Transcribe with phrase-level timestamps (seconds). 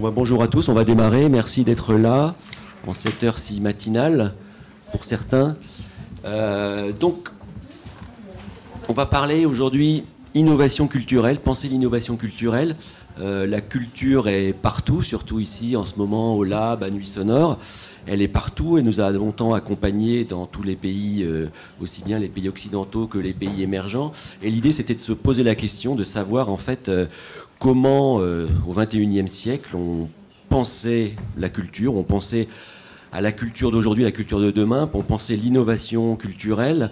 [0.00, 1.28] Bah, bonjour à tous, on va démarrer.
[1.28, 2.34] Merci d'être là
[2.86, 4.34] en cette heure si matinale
[4.90, 5.56] pour certains.
[6.24, 7.28] Euh, donc,
[8.88, 10.04] on va parler aujourd'hui
[10.34, 12.74] innovation culturelle, penser l'innovation culturelle.
[13.20, 17.58] Euh, la culture est partout, surtout ici en ce moment au Lab, à Nuit Sonore.
[18.06, 21.46] Elle est partout et nous a longtemps accompagnés dans tous les pays, euh,
[21.80, 24.10] aussi bien les pays occidentaux que les pays émergents.
[24.42, 26.90] Et l'idée, c'était de se poser la question de savoir en fait
[27.58, 30.08] comment, euh, au XXIe siècle, on
[30.48, 32.48] pensait la culture, on pensait
[33.12, 36.90] à la culture d'aujourd'hui, la culture de demain, on pensait l'innovation culturelle.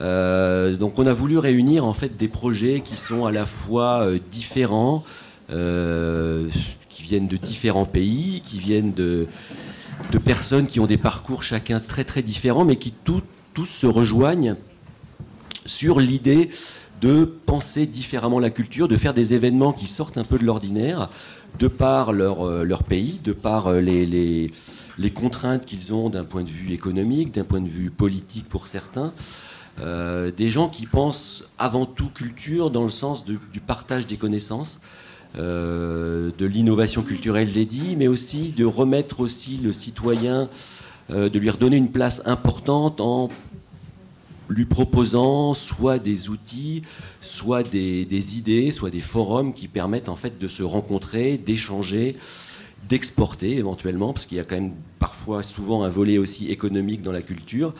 [0.00, 4.02] Euh, donc on a voulu réunir en fait des projets qui sont à la fois
[4.02, 5.04] euh, différents,
[5.48, 9.26] qui viennent de différents pays, qui viennent de,
[10.10, 14.56] de, personnes qui ont des parcours chacun très très différents, mais qui tous se rejoignent
[15.66, 16.48] sur l'idée
[17.04, 21.10] de penser différemment la culture, de faire des événements qui sortent un peu de l'ordinaire,
[21.58, 26.42] de par leur, euh, pays, de par euh, les, les, contraintes qu'ils ont d'un point
[26.42, 29.12] de vue économique, d'un point de vue politique pour certains.
[29.80, 34.80] Euh, des gens qui pensent avant tout culture dans le sens du partage des connaissances,
[35.36, 40.48] de l'innovation culturelle, j'ai dit, mais aussi de remettre aussi le citoyen,
[41.10, 43.30] de lui redonner une place importante en
[44.54, 46.82] lui proposant soit des outils,
[47.20, 52.16] soit des, idées, soit des forums qui permettent en fait de se rencontrer, d'échanger,
[52.88, 57.12] d'exporter éventuellement, parce qu'il y a quand même parfois souvent un volet aussi économique dans
[57.12, 57.74] la culture.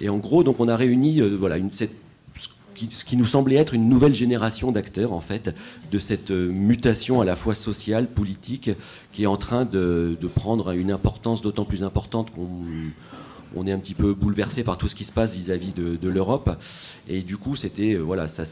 [0.00, 1.96] Et en gros, donc on a réuni euh, voilà, cette,
[2.34, 5.54] ce qui nous semblait être une nouvelle génération d'acteurs, en fait,
[5.90, 8.70] de cette euh, mutation à la fois sociale, politique,
[9.12, 12.46] qui est en train de, de prendre une importance d'autant plus importante qu'on
[13.56, 16.50] on est un petit peu bouleversé par tout ce qui se passe vis-à-vis de, l'Europe.
[17.08, 18.44] Et du coup, c'était euh, voilà, ça,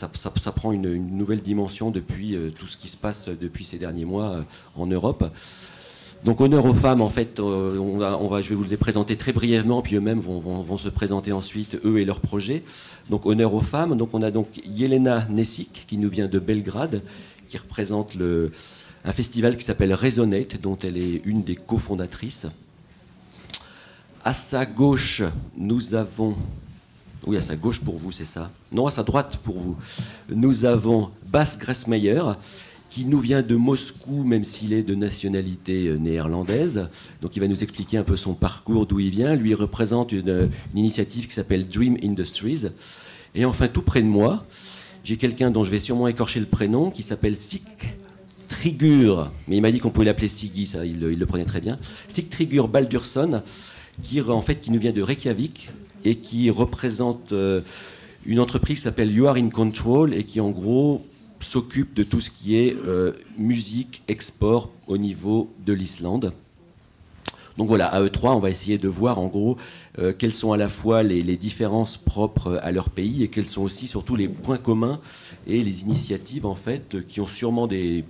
[0.54, 4.30] prend une, nouvelle dimension depuis euh, tout ce qui se passe depuis ces derniers mois
[4.30, 4.42] euh,
[4.76, 5.30] en Europe.
[6.24, 9.82] Donc honneur aux femmes, en fait, on va, je vais vous les présenter très brièvement,
[9.82, 12.64] puis eux-mêmes vont, se présenter ensuite, eux et leurs projets.
[13.10, 13.96] Donc honneur aux femmes.
[13.96, 17.02] Donc on a donc Yelena Nesic, qui nous vient de Belgrade,
[17.46, 18.50] qui représente le,
[19.04, 22.46] un festival qui s'appelle Resonate, dont elle est une des cofondatrices.
[24.26, 25.22] À sa gauche,
[25.56, 26.34] nous avons.
[27.28, 28.50] Oui, à sa gauche pour vous, c'est ça.
[28.72, 29.76] Non, à sa droite pour vous.
[30.28, 32.22] Nous avons Bas Gressmeyer,
[32.90, 36.88] qui nous vient de Moscou, même s'il est de nationalité euh, néerlandaise.
[37.22, 39.36] Donc il va nous expliquer un peu son parcours, d'où il vient.
[39.36, 42.62] Lui représente une, initiative qui s'appelle Dream Industries.
[43.36, 44.44] Et enfin, tout près de moi,
[45.04, 47.62] j'ai quelqu'un dont je vais sûrement écorcher le prénom, qui s'appelle Sik
[48.48, 49.30] Trigur.
[49.46, 51.78] Mais il m'a dit qu'on pouvait l'appeler Siggy, ça, il, il, le prenait très bien.
[52.08, 53.40] Sik Trigur Baldursson
[54.02, 55.70] qui, en fait, qui nous vient de Reykjavik
[56.04, 57.60] et qui représente euh,
[58.24, 61.04] une entreprise qui s'appelle You Are in Control et qui, en gros,
[61.40, 66.32] s'occupe de tout ce qui est euh, musique, export au niveau de l'Islande.
[67.56, 69.56] Donc voilà, à E3, on va essayer de voir en gros
[69.98, 73.62] euh, quelles sont à la fois les, différences propres à leur pays et quels sont
[73.62, 75.00] aussi surtout les points communs
[75.46, 78.04] et les initiatives en fait qui ont sûrement des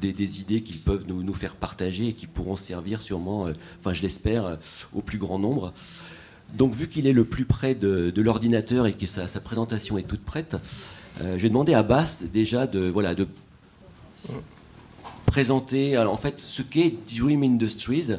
[0.00, 4.02] des, idées qu'ils peuvent nous, faire partager et qui pourront servir sûrement, euh, enfin je
[4.02, 4.56] l'espère, euh,
[4.94, 5.72] au plus grand nombre.
[6.54, 10.24] Donc vu qu'il est le plus près de, l'ordinateur et que sa, présentation est toute
[10.24, 10.56] prête,
[11.20, 13.26] euh, je vais demander à Bast déjà de, voilà, de
[15.26, 18.12] présenter en fait ce qu'est Dream Industries,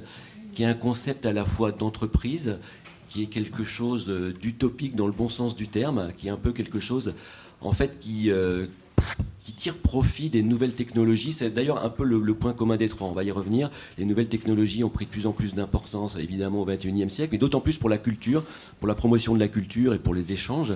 [0.53, 2.57] qui est un concept à la fois d'entreprise,
[3.09, 4.07] qui est quelque chose
[4.39, 7.13] d'utopique dans le bon sens du terme, qui est un peu quelque chose
[7.61, 8.31] en fait qui,
[9.43, 11.33] qui tirent profit des nouvelles technologies.
[11.33, 13.07] C'est d'ailleurs un peu le, point commun des trois.
[13.07, 13.71] On va y revenir.
[13.97, 17.37] Les nouvelles technologies ont pris de plus en plus d'importance, évidemment, au XXIe siècle, mais
[17.37, 18.43] d'autant plus pour la culture,
[18.79, 20.73] pour la promotion de la culture et pour les échanges.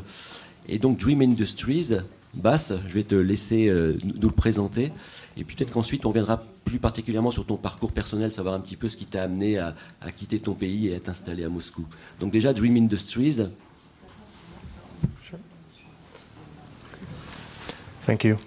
[0.68, 1.90] Et donc, Dream Industries,
[2.34, 4.92] Bass, je vais te laisser euh, nous le présenter.
[5.38, 8.76] Et puis peut-être qu'ensuite, on viendra plus particulièrement sur ton parcours personnel, savoir un petit
[8.76, 11.86] peu ce qui t'a amené à, à, quitter ton pays et à t'installer à Moscou.
[12.20, 13.42] Donc déjà, Dream Industries.
[18.06, 18.38] Thank you.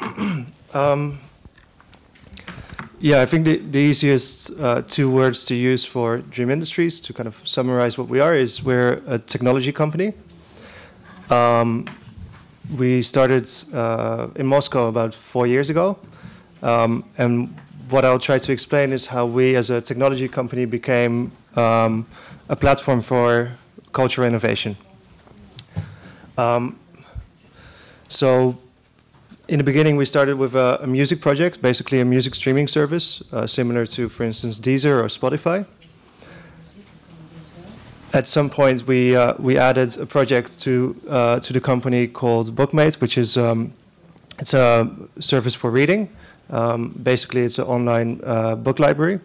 [0.74, 1.20] um,
[2.98, 7.12] yeah, I think the, the easiest uh, two words to use for Dream Industries to
[7.12, 10.12] kind of summarize what we are is we're a technology company.
[11.30, 11.86] Um,
[12.76, 15.98] we started uh, in Moscow about four years ago.
[16.62, 17.56] Um, and
[17.88, 22.06] what I'll try to explain is how we, as a technology company, became um,
[22.48, 23.52] a platform for
[23.92, 24.76] cultural innovation.
[26.36, 26.78] Um,
[28.10, 28.58] so
[29.48, 33.22] in the beginning, we started with a, a music project, basically a music streaming service,
[33.32, 35.64] uh, similar to, for instance, Deezer or Spotify.
[38.12, 42.54] At some point, we uh, we added a project to uh, to the company called
[42.54, 43.72] Bookmate, which is um,
[44.40, 44.90] it's a
[45.20, 46.08] service for reading.
[46.50, 49.20] Um, basically, it's an online uh, book library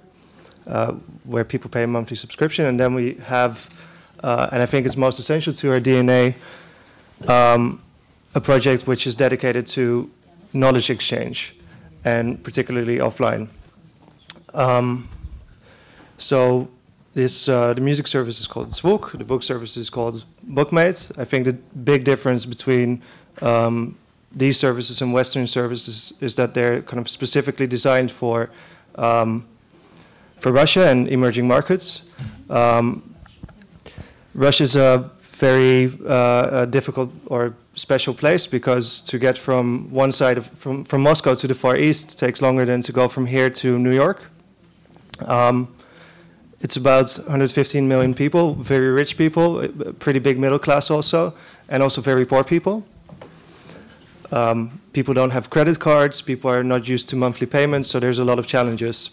[0.68, 0.94] uh,
[1.24, 3.68] where people pay a monthly subscription, and then we have,
[4.24, 6.36] uh, and I think it's most essential to our DNA,
[7.28, 7.82] um,
[8.36, 10.12] a project which is dedicated to
[10.54, 11.56] knowledge exchange,
[12.04, 13.48] and particularly offline.
[14.54, 15.10] Um,
[16.18, 16.68] so
[17.14, 21.18] this uh, the music service is called Zvooq, the book service is called Bookmate.
[21.18, 23.02] I think the big difference between
[23.42, 23.98] um,
[24.32, 28.52] these services and Western services is that they're kind of specifically designed for
[28.96, 29.46] um,
[30.38, 32.04] for Russia and emerging markets.
[32.50, 33.16] Um,
[34.34, 40.12] Russia is a very uh, a difficult or special place because to get from one
[40.12, 43.25] side of from, from Moscow to the Far East takes longer than to go from
[43.25, 44.24] here to New York.
[45.27, 45.68] Um,
[46.62, 49.68] it's about 115 million people, very rich people,
[50.00, 51.33] pretty big middle class also,
[51.69, 52.83] and also very poor people.
[54.31, 58.19] Um, people don't have credit cards, people are not used to monthly payments, so there's
[58.19, 59.12] a lot of challenges.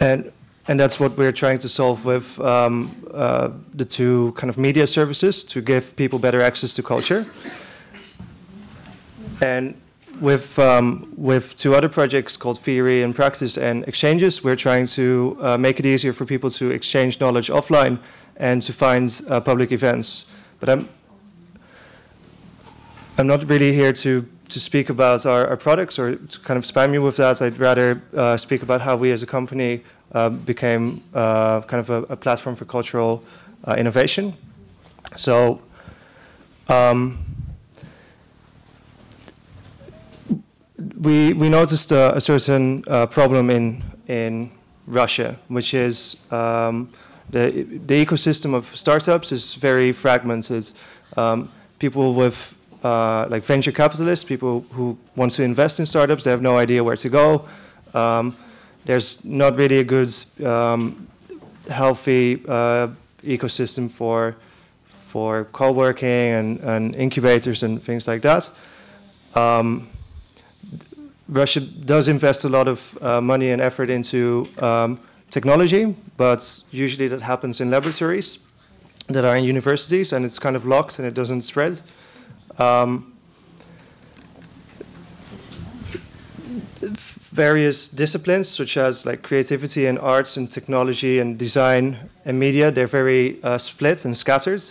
[0.00, 0.32] And,
[0.68, 4.86] and that's what we're trying to solve with um, uh, the two kind of media
[4.86, 7.24] services to give people better access to culture.
[9.40, 9.80] And
[10.20, 15.38] with, um, with two other projects called Theory and Practice and Exchanges, we're trying to
[15.40, 17.98] uh, make it easier for people to exchange knowledge offline
[18.36, 20.28] and to find uh, public events.
[20.60, 20.88] But I'm,
[23.16, 26.64] I'm not really here to, to speak about our, our products or to kind of
[26.64, 27.40] spam you with that.
[27.40, 29.82] I'd rather uh, speak about how we as a company
[30.44, 33.22] became uh, kind of a, a, platform for cultural
[33.64, 34.34] uh, innovation.
[35.16, 35.62] So,
[36.68, 37.18] um,
[40.98, 44.50] we, we noticed a, a certain uh, problem in, in
[44.86, 46.88] Russia, which is um,
[47.30, 47.50] the,
[47.86, 50.70] the ecosystem of startups is very fragmented.
[51.16, 56.30] Um, people with uh, like venture capitalists, people who want to invest in startups, they
[56.30, 57.48] have no idea where to go.
[57.94, 58.36] Um,
[58.88, 60.10] there's not really a good,
[60.42, 61.06] um,
[61.68, 62.88] healthy uh,
[63.22, 64.34] ecosystem for
[64.88, 68.50] for co-working and, and, incubators and things like that.
[69.34, 69.88] Um,
[71.28, 74.98] Russia does invest a lot of uh, money and effort into um,
[75.30, 78.38] technology, but usually that happens in laboratories
[79.08, 81.80] that are in universities, and it's kind of locked and it doesn't spread.
[82.58, 83.17] Um,
[87.38, 92.94] various disciplines, such as like creativity and arts and technology and design and media, they're
[93.00, 94.64] very uh, split and scattered.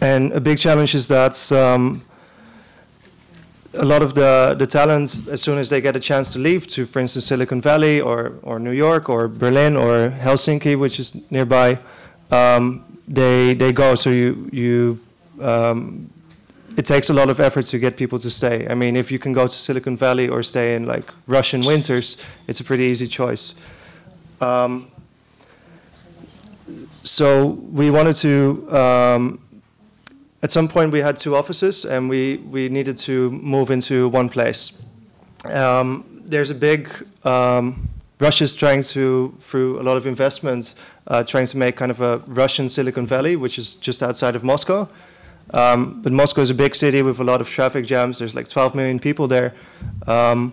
[0.00, 2.02] And a big challenge is that um,
[3.78, 6.66] a lot of the, the talents, as soon as they get a chance to leave
[6.74, 11.14] to, for instance, Silicon Valley or, or New York or Berlin or Helsinki, which is
[11.30, 11.78] nearby,
[12.32, 13.94] um, they, they go.
[13.94, 14.98] So you, you
[15.40, 16.10] um,
[16.76, 18.66] it takes a lot of effort to get people to stay.
[18.68, 22.16] I mean, if you can go to Silicon Valley or stay in like Russian winters,
[22.46, 23.54] it's a pretty easy choice.
[24.40, 24.90] Um,
[27.02, 29.44] so we wanted to um,
[30.44, 34.28] at some point we had two offices and we, we needed to move into one
[34.28, 34.78] place.
[35.46, 36.90] Um, there's a big,
[37.24, 37.88] um,
[38.20, 40.74] Russia's trying to, through a lot of investment,
[41.06, 44.44] uh, trying to make kind of a Russian Silicon Valley, which is just outside of
[44.44, 44.86] Moscow.
[45.52, 48.18] Um, but Moscow is a big city with a lot of traffic jams.
[48.18, 49.54] There's like 12 million people there.
[50.06, 50.52] Um,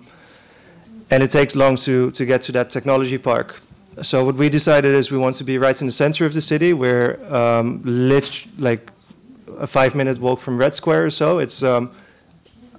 [1.10, 3.62] and it takes long to, to get to that technology park.
[4.02, 6.42] So what we decided is we want to be right in the center of the
[6.42, 8.90] city where um, lit, like
[9.60, 11.40] a five minute walk from Red Square or so.
[11.40, 11.92] It's, um,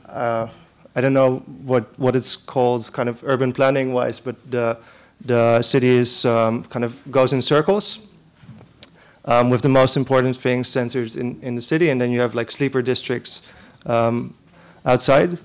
[0.09, 0.49] uh,
[0.97, 4.79] I don't know what, what it's called kind of urban planning wise, but the,
[5.21, 7.99] the city is um, kind of goes in circles.
[9.25, 12.35] Um, with the most important things centered in, in the city, and then you have
[12.35, 13.43] like sleeper districts
[13.87, 14.35] um,
[14.85, 15.39] outside.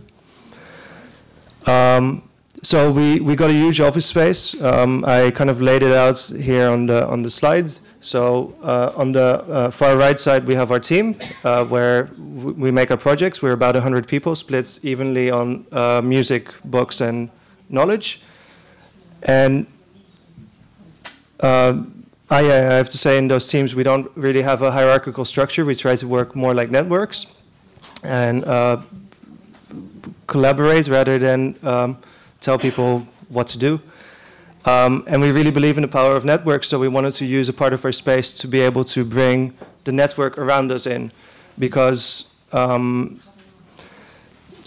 [1.68, 2.28] Um,
[2.64, 4.60] so we, we got a huge office space.
[4.62, 7.82] Um, I kind of laid it out here on the on the slides.
[8.02, 12.72] So uh, on the uh, far right side, we have our team uh, where we
[12.72, 13.42] make our projects.
[13.42, 17.30] We're about 100 people, split evenly on uh, music, books, and
[17.70, 18.22] knowledge.
[19.24, 19.68] And
[21.40, 21.84] uh,
[22.30, 25.64] I, I have to say, in those teams, we don't really have a hierarchical structure.
[25.64, 27.26] We try to work more like networks
[28.04, 28.82] and uh,
[30.28, 31.98] collaborate rather than um,
[32.42, 33.80] tell people what to do.
[34.66, 37.48] Um, and we really believe in the power of networks, so we wanted to use
[37.48, 39.54] a part of our space to be able to bring
[39.86, 41.14] the network around us in,
[41.58, 43.22] because um,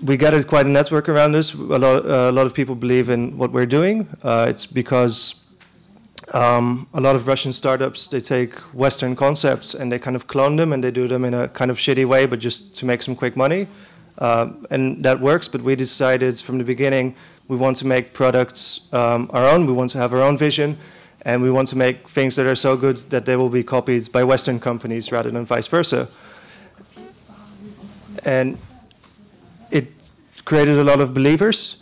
[0.03, 1.53] we gathered quite a network around us.
[1.53, 4.09] A lot, uh, a lot of people believe in what we're doing.
[4.23, 5.40] Uh, it's because
[6.33, 10.57] um, a lot of Russian startups they take Western concepts and they kind of clone
[10.57, 13.03] them and they do them in a kind of shitty way, but just to make
[13.03, 13.67] some quick money,
[14.19, 15.49] uh, and that works.
[15.49, 17.15] But we decided from the beginning
[17.49, 19.67] we want to make products um, our own.
[19.67, 20.79] We want to have our own vision,
[21.23, 24.13] and we want to make things that are so good that they will be copied
[24.13, 26.09] by Western companies rather than vice versa.
[28.25, 28.57] And
[29.73, 30.13] it
[30.45, 31.80] created a lot of believers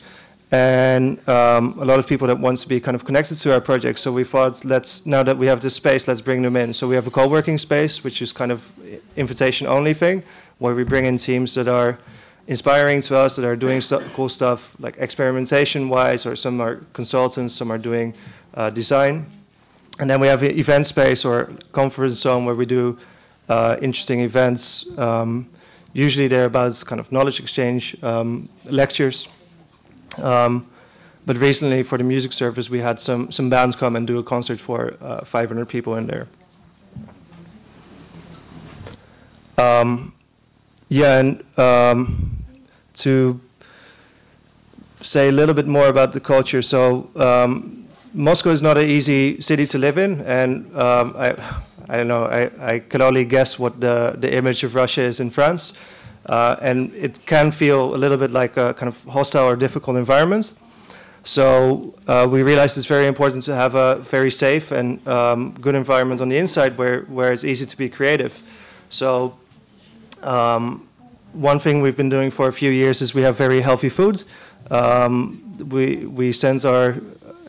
[0.51, 3.61] and um, a lot of people that want to be kind of connected to our
[3.61, 3.99] project.
[3.99, 6.73] So we thought, let's now that we have this space, let's bring them in.
[6.73, 8.71] So we have a co-working space, which is kind of
[9.17, 10.23] invitation-only thing,
[10.59, 11.99] where we bring in teams that are
[12.47, 17.55] inspiring to us, that are doing st cool stuff, like experimentation-wise, or some are consultants,
[17.55, 18.15] some are doing
[18.55, 19.27] uh, design.
[20.01, 22.97] And then we have event space or conference zone where we do
[23.51, 24.87] uh, interesting events.
[24.97, 25.49] Um,
[25.93, 29.29] usually they're about kind of knowledge exchange, um, lectures.
[30.23, 30.67] Um,
[31.27, 34.23] but recently, for the music service, we had some, some bands come and do a
[34.23, 36.27] concert for uh, 500 people in there.
[39.59, 40.15] Um,
[40.89, 42.39] yeah, and um,
[42.95, 43.41] to
[45.03, 46.63] say a little bit more about the culture.
[46.63, 51.37] So, um, Moscow is not an easy city to live in, and um, I,
[51.89, 55.21] I don't know, I, I can only guess what the, the image of Russia is
[55.21, 55.75] in France.
[56.29, 59.97] Uh, and it can feel a little bit like a kind of hostile or difficult
[59.97, 60.53] environment.
[61.23, 65.75] So uh, we realized it's very important to have a very safe and um, good
[65.75, 68.43] environment on the inside where, where it's easy to be creative.
[68.89, 69.37] So
[70.23, 70.87] um,
[71.33, 74.23] one thing we've been doing for a few years is we have very healthy food.
[74.71, 76.97] Um, we, we send our,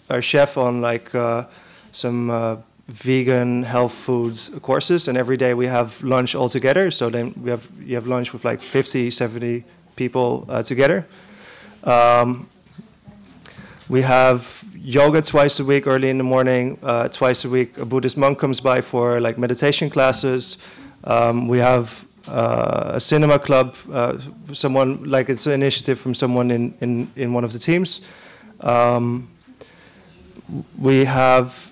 [0.10, 1.46] our chef on like uh,
[1.92, 2.58] some uh,
[2.90, 6.92] vegan health foods courses and every day we have lunch all together.
[6.92, 9.64] So then we have you have lunch with like 50 70
[9.96, 11.06] people uh, together.
[11.84, 12.50] Um,
[13.90, 17.86] we have yoga twice a week early in the morning uh, twice a week a
[17.86, 20.58] buddhist monk comes by for like meditation classes.
[21.04, 24.18] Um, we have uh, a cinema club uh,
[24.52, 28.02] someone like it's an initiative from someone in, in, in one of the teams.
[28.62, 29.30] Um,
[30.78, 31.72] we have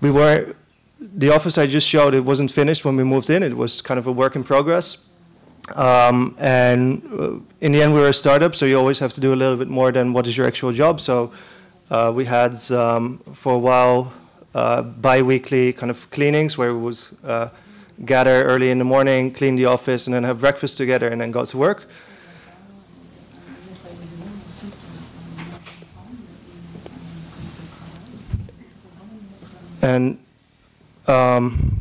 [0.00, 0.54] we were
[1.00, 2.14] the office I just showed.
[2.14, 3.42] It wasn't finished when we moved in.
[3.42, 5.06] It was kind of a work in progress.
[5.74, 9.20] Um, and uh, in the end, we were a startup, so you always have to
[9.20, 11.00] do a little bit more than what is your actual job.
[11.00, 11.32] So
[11.90, 14.12] uh, we had um, for a while
[14.54, 17.48] uh, bi-weekly kind of cleanings where we would uh,
[18.04, 21.30] gather early in the morning, clean the office, and then have breakfast together, and then
[21.30, 21.86] go to work.
[29.88, 30.18] And
[31.06, 31.80] um,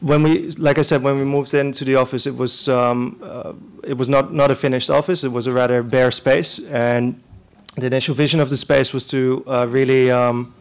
[0.00, 3.52] when we, like I said, when we moved into the office, it was um, uh,
[3.84, 5.22] it was not not a finished office.
[5.22, 7.20] It was a rather bare space, and
[7.76, 10.54] the initial vision of the space was to uh, really um,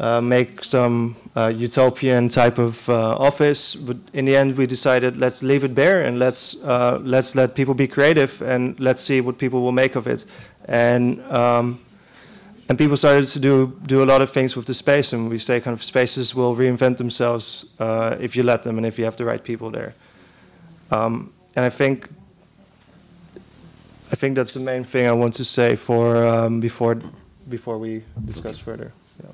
[0.00, 3.76] uh, make some uh, utopian type of uh, office.
[3.76, 7.54] But in the end, we decided let's leave it bare and let's uh, let's let
[7.54, 10.26] people be creative and let's see what people will make of it.
[10.66, 11.78] And um,
[12.68, 15.38] and people started to do do a lot of things with the space, and we
[15.38, 19.04] say kind of spaces will reinvent themselves uh, if you let them and if you
[19.04, 19.94] have the right people there.
[20.90, 22.08] Um, and I think
[24.12, 26.96] I think that's the main thing I want to say for um, before
[27.48, 28.92] before we discuss further.
[29.22, 29.30] Yeah.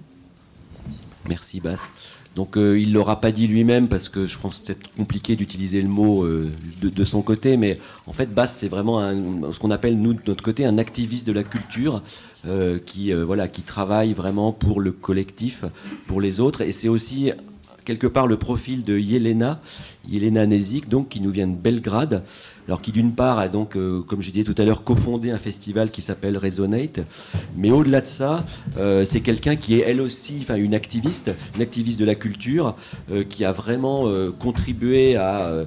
[1.29, 2.20] Merci Bas.
[2.37, 5.89] Donc euh, il l'aura pas dit lui-même parce que je pense peut-être compliqué d'utiliser le
[5.89, 9.01] mot euh, de, son côté, mais en fait Bass c'est vraiment
[9.53, 12.03] ce qu'on appelle nous de notre côté un activiste de la culture
[12.47, 13.13] euh, qui
[13.53, 15.65] qui travaille vraiment pour le collectif,
[16.07, 17.33] pour les autres, et c'est aussi
[17.85, 19.61] quelque part le profil de Yelena,
[20.09, 22.23] Yelena Nezik, donc qui nous vient de Belgrade,
[22.71, 25.39] alors qui d'une part a donc, euh, comme je disais tout à l'heure, cofondé un
[25.39, 27.01] festival qui s'appelle Resonate,
[27.57, 28.45] mais au-delà de ça,
[28.79, 32.77] euh, c'est quelqu'un qui est elle aussi, enfin une activiste, une activiste de la culture,
[33.11, 34.09] euh, qui a vraiment
[34.39, 35.65] contribué à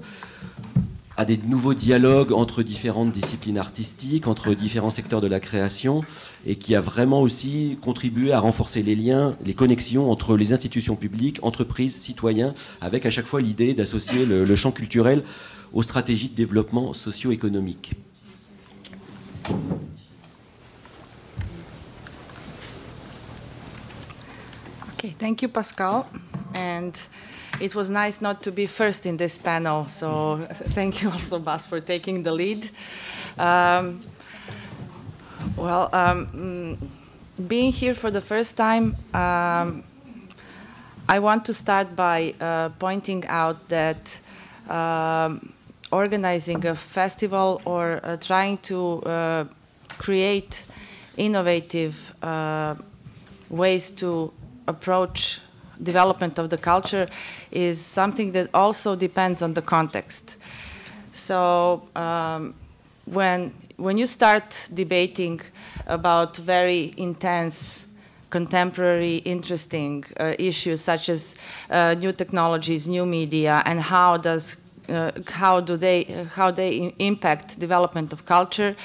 [1.15, 6.03] à des nouveaux dialogues entre différentes disciplines artistiques, entre différents secteurs de la création,
[6.47, 10.95] et qui a vraiment aussi contribué à renforcer les liens, les connexions entre les institutions
[10.95, 15.23] publiques, entreprises, citoyens, avec à chaque fois l'idée d'associer le, le, champ culturel
[15.73, 17.95] aux stratégies de développement socio-économique.
[24.93, 26.05] Okay, thank you, Pascal.
[26.53, 26.93] And
[27.59, 29.87] it was nice not to be first in this panel.
[29.89, 32.69] So thank you also, Bas, for taking the lead.
[33.37, 33.99] Um,
[35.57, 39.83] well, um, mm, being here for the first time, um,
[41.09, 44.21] I want to start by uh, pointing out that
[44.69, 45.52] um,
[45.93, 49.45] organizing a festival or uh, trying to uh,
[49.99, 50.65] create
[51.17, 52.75] innovative uh,
[53.49, 54.33] ways to
[54.67, 55.39] approach
[55.81, 57.07] development of the culture
[57.51, 60.37] is something that also depends on the context.
[61.11, 62.55] So um,
[63.05, 65.41] when when you start debating
[65.87, 67.85] about very intense
[68.29, 71.35] contemporary interesting uh, issues such as
[71.69, 74.62] uh, new technologies new media and how does
[75.27, 76.03] how do they
[76.35, 78.75] how they impact development of culture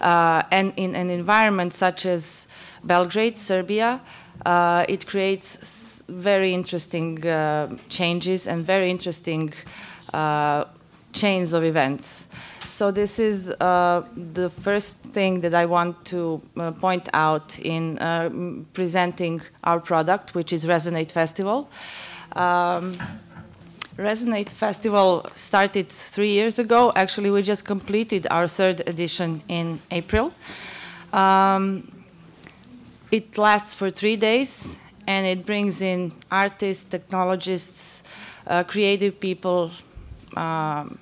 [0.00, 2.46] uh, and in an environment such as
[2.84, 4.00] Belgrade Serbia
[4.46, 9.52] uh, it creates very interesting uh, changes and very interesting
[11.12, 12.28] chains of events
[12.70, 17.98] so this is uh, the first thing that I want to uh, point out in
[17.98, 18.30] uh,
[18.72, 21.68] presenting our product, which is Resonate Festival.
[22.36, 22.96] Um,
[24.00, 26.90] Resonate Festival started three years ago.
[26.96, 30.32] Actually, we just completed our third edition in April.
[31.12, 32.04] Um,
[33.12, 38.02] it lasts for three days and it brings in artists, technologists,
[38.46, 39.70] uh, creative people,
[40.34, 40.98] um,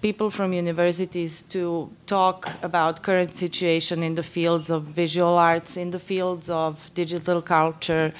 [0.00, 5.90] people from universities to talk about current situation in the fields of visual arts, in
[5.90, 8.12] the fields of digital culture,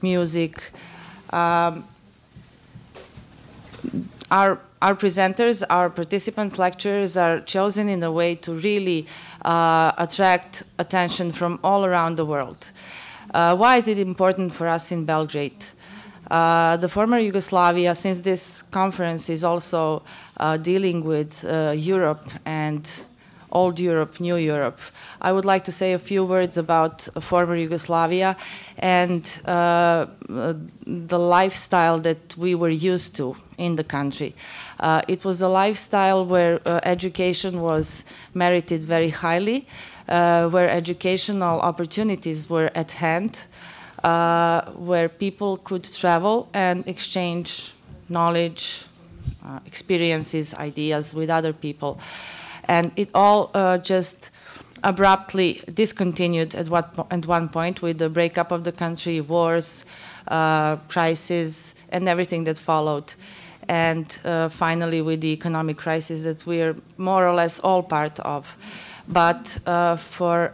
[0.00, 0.72] music.
[1.30, 1.84] Um,
[4.30, 9.06] our, our presenters, our participants, lecturers are chosen in a way to really
[9.44, 12.70] uh, attract attention from all around the world.
[13.32, 15.64] Uh, why is it important for us in Belgrade?
[16.30, 20.02] Uh, the former Yugoslavia, since this conference is also
[20.38, 23.04] uh, dealing with uh, Europe and
[23.52, 24.80] old Europe, new Europe,
[25.20, 28.36] I would like to say a few words about former Yugoslavia
[28.78, 34.34] and uh, the lifestyle that we were used to in the country.
[34.80, 39.66] Uh, it was a lifestyle where education was merited very highly,
[40.06, 43.46] where educational opportunities were at hand
[44.04, 47.72] uh, where people could travel and exchange
[48.10, 48.84] knowledge,
[49.44, 51.98] uh, experiences, ideas with other people.
[52.64, 54.30] And it all uh, just
[54.82, 59.86] abruptly discontinued at, what, at one point with the breakup of the country, wars,
[60.28, 63.14] uh, crisis, and everything that followed.
[63.68, 68.56] And uh, finally, with the economic crisis that we're more or less all part of.
[69.08, 70.52] But uh, for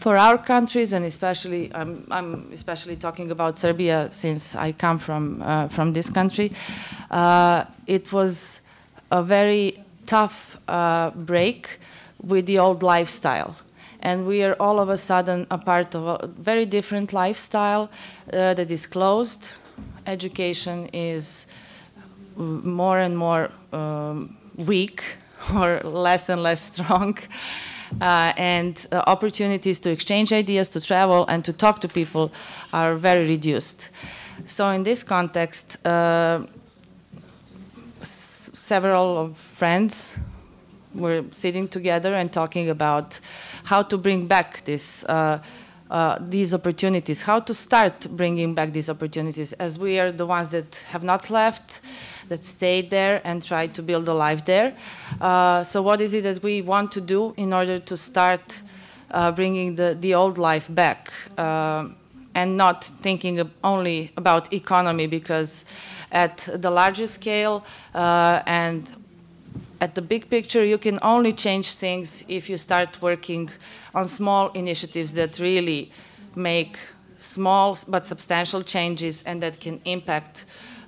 [0.00, 5.42] for our countries, and especially, um, I'm especially talking about Serbia since I come from,
[5.42, 6.52] uh, from this country,
[7.10, 8.62] uh, it was
[9.10, 11.78] a very tough uh, break
[12.22, 13.54] with the old lifestyle.
[14.00, 17.90] And we are all of a sudden a part of a very different lifestyle
[18.32, 19.52] uh, that is closed.
[20.06, 21.46] Education is
[22.36, 25.02] more and more um, weak
[25.54, 27.18] or less and less strong
[28.00, 32.32] uh, and uh, opportunities to exchange ideas, to travel, and to talk to people
[32.72, 33.90] are very reduced.
[34.46, 36.46] So, in this context, uh,
[38.00, 40.18] several of friends
[40.94, 43.20] were sitting together and talking about
[43.64, 45.04] how to bring back this.
[45.04, 45.40] Uh,
[45.90, 50.50] uh, these opportunities, how to start bringing back these opportunities, as we are the ones
[50.50, 51.80] that have not left,
[52.30, 54.72] that stayed there and tried to build a life there.
[55.20, 58.62] Uh, so, what is it that we want to do in order to start
[59.10, 61.88] uh, bringing the, the old life back uh,
[62.34, 65.08] and not thinking only about economy?
[65.08, 65.64] Because
[66.12, 67.64] at the larger scale
[67.94, 68.94] uh, and
[69.80, 73.50] at the big picture, you can only change things if you start working
[73.92, 75.90] on small initiatives that really
[76.36, 76.78] make
[77.16, 80.44] small but substantial changes and that can impact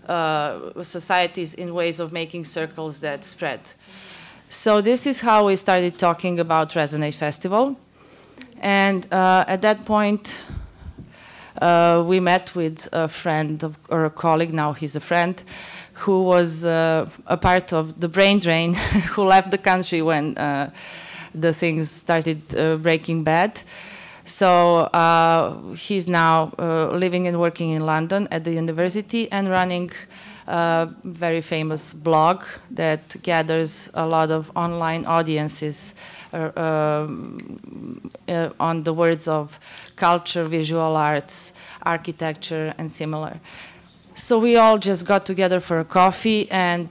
[0.08, 3.60] uh, societies in ways of making circles that spread.
[4.48, 7.76] So this is how we started talking about Resonate Festival.
[8.60, 10.46] And uh, at that point,
[11.60, 15.42] uh, we met with a friend of, or a colleague, now he's a friend,
[15.94, 18.74] who was uh, a part of the brain drain,
[19.14, 20.70] who left the country when uh,
[21.34, 22.40] the things started
[22.82, 23.62] breaking bad.
[24.24, 29.90] So uh, he's now uh, living and working in London at the university and running
[30.46, 35.94] a very famous blog that gathers a lot of online audiences
[36.32, 39.58] uh, um, uh, on the words of
[39.96, 43.38] culture, visual arts, architecture, and similar.
[44.14, 46.88] So we all just got together for a coffee, and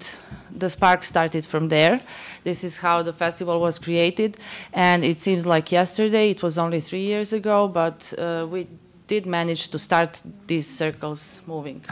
[0.55, 2.01] the spark started from there.
[2.43, 4.37] This is how the festival was created,
[4.73, 6.31] and it seems like yesterday.
[6.31, 8.67] It was only three years ago, but uh, we
[9.07, 11.83] did manage to start these circles moving.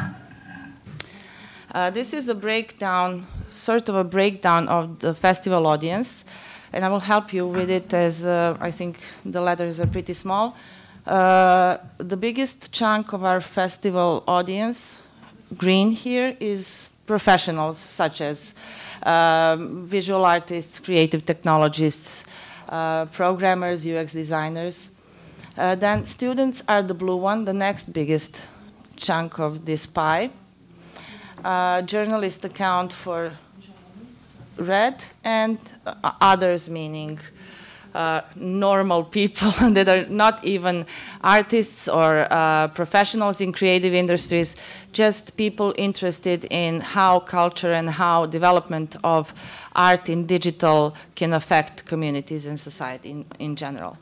[1.72, 6.26] Uh, this is a breakdown, sort of a breakdown of the festival audience,
[6.74, 10.14] and I will help you with it as uh, I think the letters are pretty
[10.14, 10.56] small.
[11.06, 14.98] Uh, the biggest chunk of our festival audience,
[15.58, 18.54] green here, is professionals such as
[19.04, 22.26] um, visual artists, creative technologists,
[22.70, 24.92] uh, programmers, UX designers.
[25.58, 28.48] Uh, then students are the blue one, the next biggest
[28.96, 30.30] chunk of this pie.
[31.44, 33.32] Uh, journalists account for
[34.58, 37.20] red, and uh, others meaning
[37.95, 40.86] uh, normal people that are not even
[41.21, 44.56] artists or uh, professionals in creative industries,
[44.91, 49.34] just people interested in how culture and how development of
[49.75, 53.97] art in digital can affect communities and society in, in general.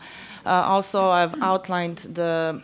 [0.45, 2.61] Uh, also, I've outlined the,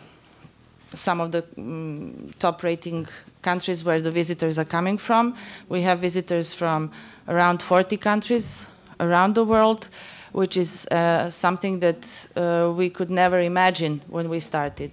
[0.92, 3.06] some of the um, top rating
[3.42, 5.36] countries where the visitors are coming from.
[5.68, 6.90] We have visitors from
[7.28, 9.88] around 40 countries around the world,
[10.34, 14.90] which is uh, something that uh, we could never imagine when we started.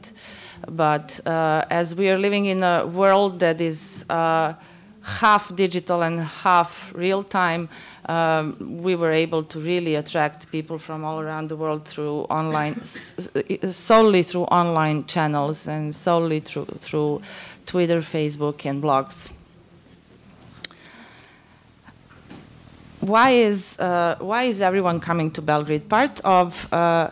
[0.69, 4.53] But uh, as we are living in a world that is uh,
[5.01, 7.69] half digital and half real time,
[8.05, 12.83] um, we were able to really attract people from all around the world through online,
[12.83, 17.19] solely through online channels and solely through, through
[17.65, 19.31] Twitter, Facebook, and blogs.
[23.01, 25.89] Why is uh, why is everyone coming to Belgrade?
[25.89, 27.09] Part of uh,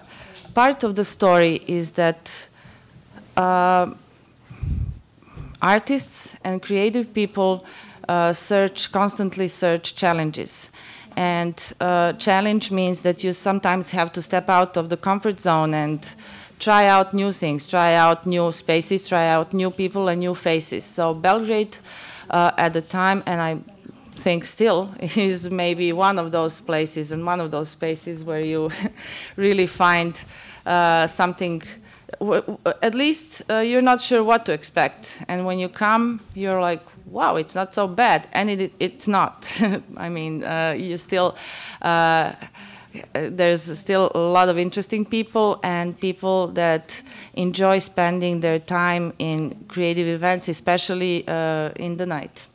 [0.54, 2.48] part of the story is that
[3.36, 3.92] uh,
[5.62, 7.66] artists and creative people
[8.08, 10.72] uh, search constantly search challenges,
[11.16, 15.74] and uh, challenge means that you sometimes have to step out of the comfort zone
[15.74, 16.14] and
[16.60, 20.86] try out new things, try out new spaces, try out new people and new faces.
[20.86, 21.78] So Belgrade
[22.30, 23.58] uh, at the time, and I
[24.20, 28.70] think still is maybe one of those places and one of those spaces where you
[29.36, 30.22] really find
[30.66, 31.64] uh, something
[32.82, 35.24] at least uh, you're not sure what to expect.
[35.28, 38.28] And when you come you're like wow it's not so bad.
[38.34, 39.48] And it, it's not.
[39.98, 41.36] I mean uh, you still
[41.82, 42.34] uh,
[43.14, 47.02] there's still a lot of interesting people and people that
[47.34, 52.48] enjoy spending their time in creative events especially uh, in the night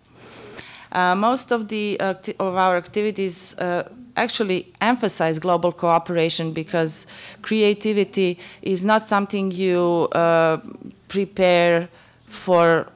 [0.95, 7.07] most of the of our activities uh, actually emphasize global cooperation because
[7.43, 10.59] creativity is not something you uh,
[11.09, 11.89] prepare
[12.27, 12.87] for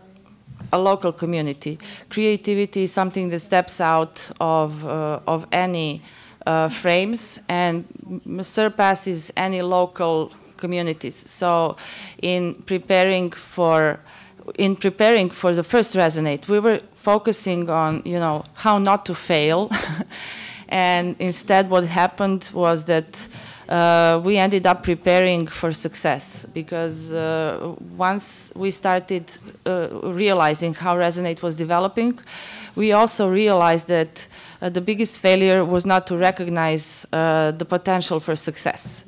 [0.73, 1.79] a local community.
[2.11, 6.03] Creativity is something that steps out of, uh, of any
[6.47, 7.85] uh, frames and
[8.41, 11.15] surpasses any local communities.
[11.15, 11.77] So,
[12.23, 14.01] in preparing for
[14.57, 16.81] in preparing for the first resonate, we were
[17.12, 19.71] focusing on, you know, how not to fail.
[20.68, 23.11] and instead, what happened was that
[23.68, 29.25] uh, we ended up preparing for success because uh, once we started
[29.64, 29.88] uh,
[30.23, 32.12] realizing how Resonate was developing,
[32.77, 34.29] we also realized that
[34.61, 39.07] uh, the biggest failure was not to recognize uh, the potential for success.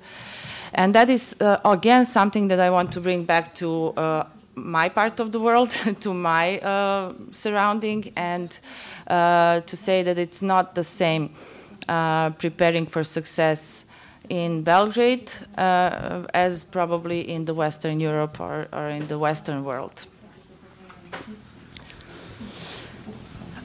[0.73, 3.93] And that is, uh, again, something that I want to bring back to
[4.65, 5.71] my part of the world,
[6.01, 8.59] to my uh, surrounding, and
[9.07, 11.31] uh, to say that it's not the same
[11.89, 13.85] uh, preparing for success
[14.29, 20.07] in Belgrade uh, as probably in the Western Europe or, or in the Western world.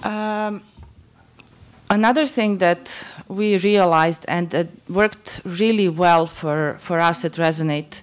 [0.03, 0.63] Um,
[1.89, 8.01] another thing that we realized and that worked really well for, for us at Resonate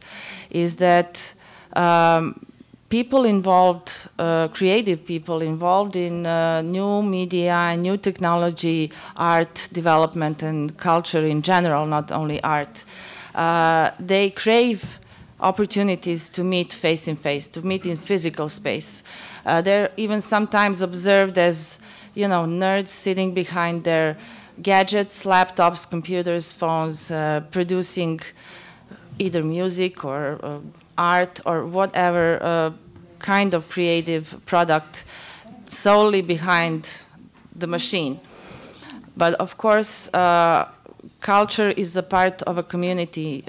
[0.50, 1.34] is that
[1.74, 2.46] um,
[2.92, 10.42] people involved, uh, creative people involved in uh, new media and new technology, art development,
[10.42, 12.84] and culture in general, not only art,
[13.34, 14.98] uh, they crave
[15.40, 19.02] opportunities to meet face in face, to meet in physical space.
[19.46, 21.78] Uh, they're even sometimes observed as,
[22.14, 24.18] you know, nerds sitting behind their
[24.60, 28.20] gadgets, laptops, computers, phones, uh, producing
[29.18, 30.60] either music or
[30.96, 32.70] art or whatever uh,
[33.18, 35.04] kind of creative product
[35.66, 37.04] solely behind
[37.54, 38.20] the machine.
[39.16, 40.68] But of course, uh,
[41.20, 43.44] culture is a part of a community,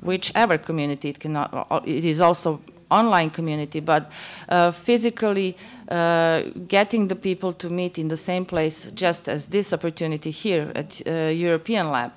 [0.00, 1.82] whichever community it cannot.
[1.86, 4.12] It is also online community, but
[4.48, 5.56] uh, physically
[5.88, 10.70] uh, getting the people to meet in the same place, just as this opportunity here
[10.74, 12.12] at uh, European Lab,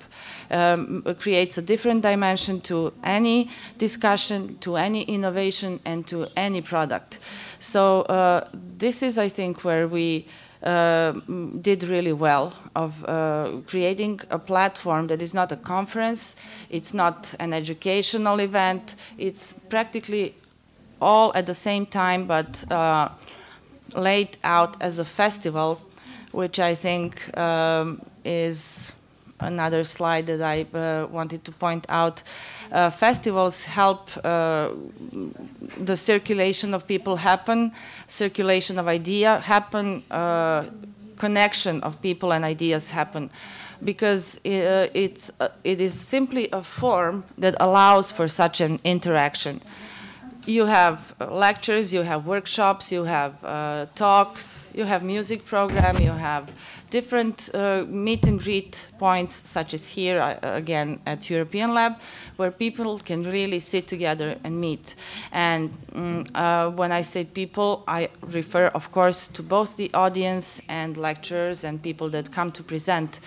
[0.50, 7.18] um, creates a different dimension to any discussion, to any innovation, and to any product.
[7.60, 10.26] So uh, this is, I think, where we
[10.62, 11.12] uh,
[11.60, 16.36] did really well of uh, creating a platform that is not a conference,
[16.70, 20.34] it's not an educational event, it's practically
[21.00, 23.08] all at the same time, but uh,
[23.94, 25.80] laid out as a festival,
[26.32, 28.92] which I think um, is
[29.40, 32.22] another slide that I uh, wanted to point out.
[32.72, 34.70] Uh, festivals help uh,
[35.78, 37.72] the circulation of people happen,
[38.08, 40.64] circulation of idea happen, uh,
[41.16, 43.30] connection of people and ideas happen
[43.84, 49.60] because uh, it's, uh, it is simply a form that allows for such an interaction
[50.48, 53.34] you have lectures, you have workshops, you have
[53.96, 56.48] talks, you have music program, you have
[56.90, 61.94] different uh, meet and greet points, such as here uh, again at European Lab,
[62.36, 64.94] where people can really sit together and meet.
[65.32, 70.62] And mm, uh, when I say people, I refer, of course, to both the audience
[70.68, 73.20] and lecturers and people that come to present,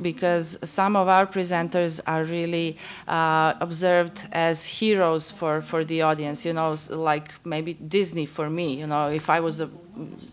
[0.00, 2.76] because some of our presenters are really
[3.08, 6.44] uh, observed as heroes for, for the audience.
[6.44, 8.74] You know, like maybe Disney for me.
[8.74, 9.70] You know, if I was a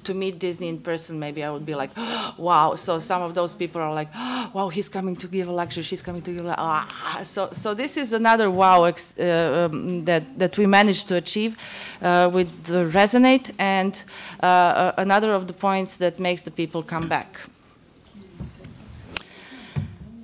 [0.04, 2.76] to meet Disney in person, maybe I would be like, oh, wow.
[2.76, 5.84] So some of those people are like, oh, wow, he's coming to give a lecture.
[5.84, 7.22] She's coming to give a ah.
[7.24, 11.58] So, so this is another wow ex- uh, um, that, that we managed to achieve
[12.02, 14.04] uh, with Resonate and
[14.42, 17.38] uh, uh another of the points that makes the people come back.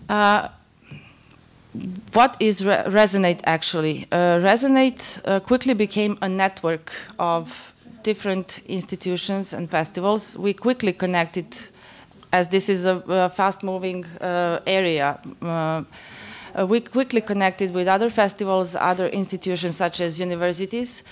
[0.09, 0.49] Uh,
[2.13, 4.07] what is Re- Resonate actually?
[4.11, 7.68] Uh, Resonate quickly became a network of
[8.03, 10.37] different institutions and festivals.
[10.37, 11.57] We quickly connected,
[12.31, 15.19] as this is a, a fast-moving uh, area.
[15.41, 15.83] Uh,
[16.67, 21.03] we quickly connected with other festivals, other institutions such as universities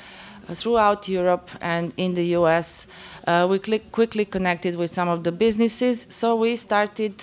[0.50, 2.88] uh, throughout Europe and in the US.
[3.28, 7.22] Uh, we quickly connected with some of the businesses, so we started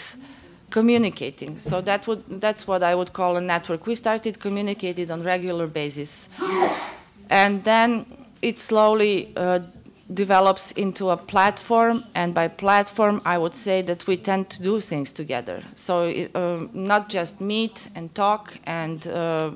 [0.70, 1.57] communicating.
[1.57, 3.87] So that would, that's what I would call a network.
[3.87, 6.29] We started communicating on regular basis.
[7.31, 9.61] And then it slowly uh,
[10.12, 14.80] develops into a platform, and by platform, I would say that we tend to do
[14.80, 15.62] things together.
[15.74, 19.52] So, uh, not just meet and talk and uh,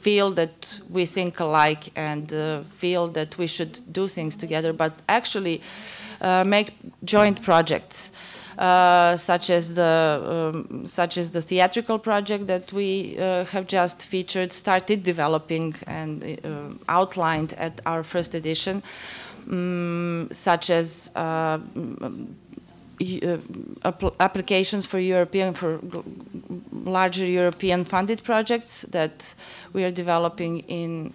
[0.00, 4.92] feel that we think alike and uh, feel that we should do things together, but
[5.08, 5.60] actually
[6.20, 8.10] uh, make joint projects.
[8.58, 14.06] Uh, such as the um, such as the theatrical project that we uh, have just
[14.06, 18.80] featured, started developing and uh, outlined at our first edition,
[19.50, 21.58] um, such as uh,
[24.20, 25.80] applications for European for
[26.84, 29.34] larger European funded projects that
[29.72, 31.12] we are developing in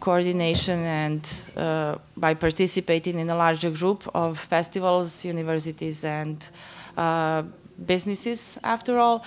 [0.00, 6.50] coordination and uh, by participating in a larger group of festivals, universities, and
[7.86, 9.24] businesses after all.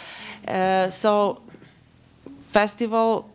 [0.47, 1.41] Uh, so
[2.39, 3.30] festival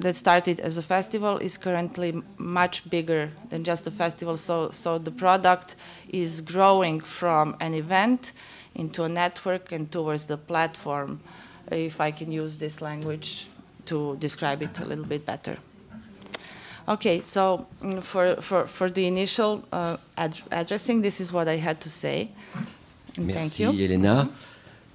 [0.00, 4.36] that started as a festival is currently much bigger than just a festival.
[4.36, 5.74] So, so the product
[6.08, 8.32] is growing from an event
[8.74, 11.20] into a network and towards the platform,
[11.72, 13.48] if I can use this language
[13.86, 15.56] to describe it a little bit better.
[16.88, 21.56] Okay, so mm, for, for, for the initial uh, ad addressing, this is what I
[21.56, 22.30] had to say.
[23.18, 24.28] Merci Elena.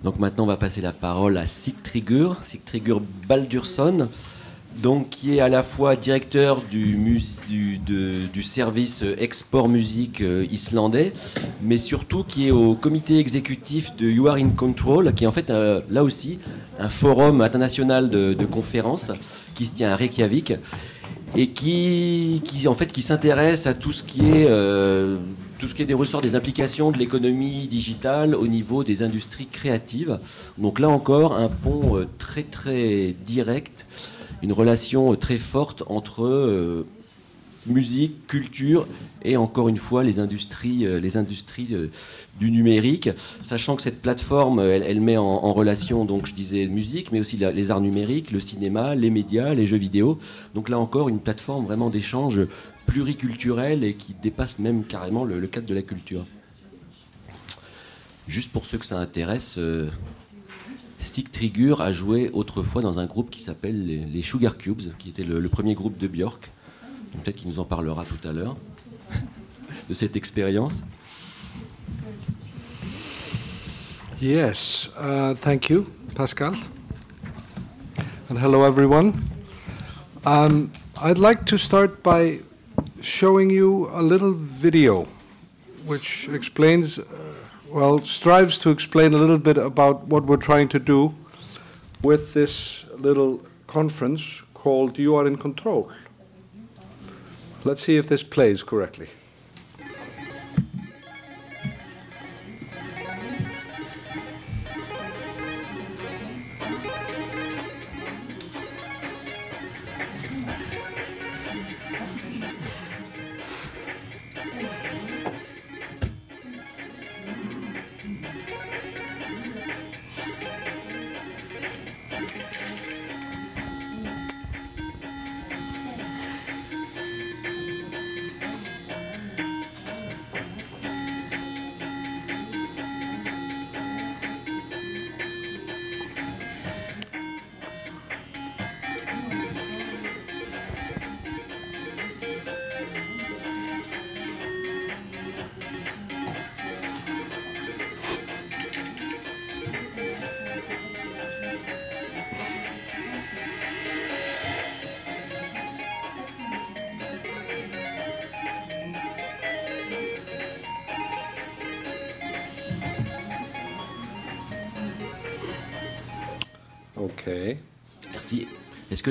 [0.03, 4.09] Donc maintenant on va passer la parole à Sigtrigur, Sigtrigur Baldursson,
[4.81, 7.21] donc qui est à la fois directeur du,
[8.41, 11.13] service export musique euh, islandais,
[11.61, 15.31] mais surtout qui est au comité exécutif de You Are in Control, qui est en
[15.31, 16.39] fait euh, là aussi
[16.79, 19.11] un forum international de, conférences
[19.55, 20.53] qui se tient à Reykjavik
[21.35, 25.17] et qui, qui en fait qui s'intéresse à tout ce qui est euh,
[25.63, 29.47] tout ce qui est des ressorts des implications de l'économie digitale au niveau des industries
[29.47, 30.19] créatives.
[30.57, 33.85] Donc là encore, un pont euh, très très direct,
[34.41, 36.85] une relation très forte entre euh,
[37.67, 38.87] musique, culture
[39.23, 41.75] et encore une fois les industries, euh, industries
[42.39, 43.09] du numérique,
[43.43, 47.71] sachant que cette plateforme, elle, met en, relation, donc je disais musique, mais aussi les
[47.71, 50.19] arts numériques, le cinéma, les médias, les jeux vidéo.
[50.55, 52.41] Donc là encore, une plateforme vraiment d'échange
[52.85, 56.25] pluriculturel et qui dépasse même carrément le, cadre de la culture.
[58.27, 59.89] Juste pour ceux que ça intéresse, euh,
[61.31, 65.47] Trigur a joué autrefois dans un groupe qui s'appelle les, Sugar Cubes, qui était le,
[65.49, 66.49] premier groupe de Björk.
[67.21, 68.55] Peut-être qu'il nous en parlera tout à l'heure
[69.89, 70.83] de cette expérience.
[74.21, 76.53] Yes, uh, thank you, Pascal.
[78.29, 79.13] And hello, everyone.
[80.25, 80.71] Um,
[81.01, 82.39] I'd like to start by
[83.01, 85.05] showing you a little video
[85.85, 87.03] which explains uh,
[87.69, 91.13] well, strives to explain a little bit about what we're trying to do
[92.03, 95.89] with this little conference called You Are in Control.
[97.65, 99.07] Let's see if this plays correctly.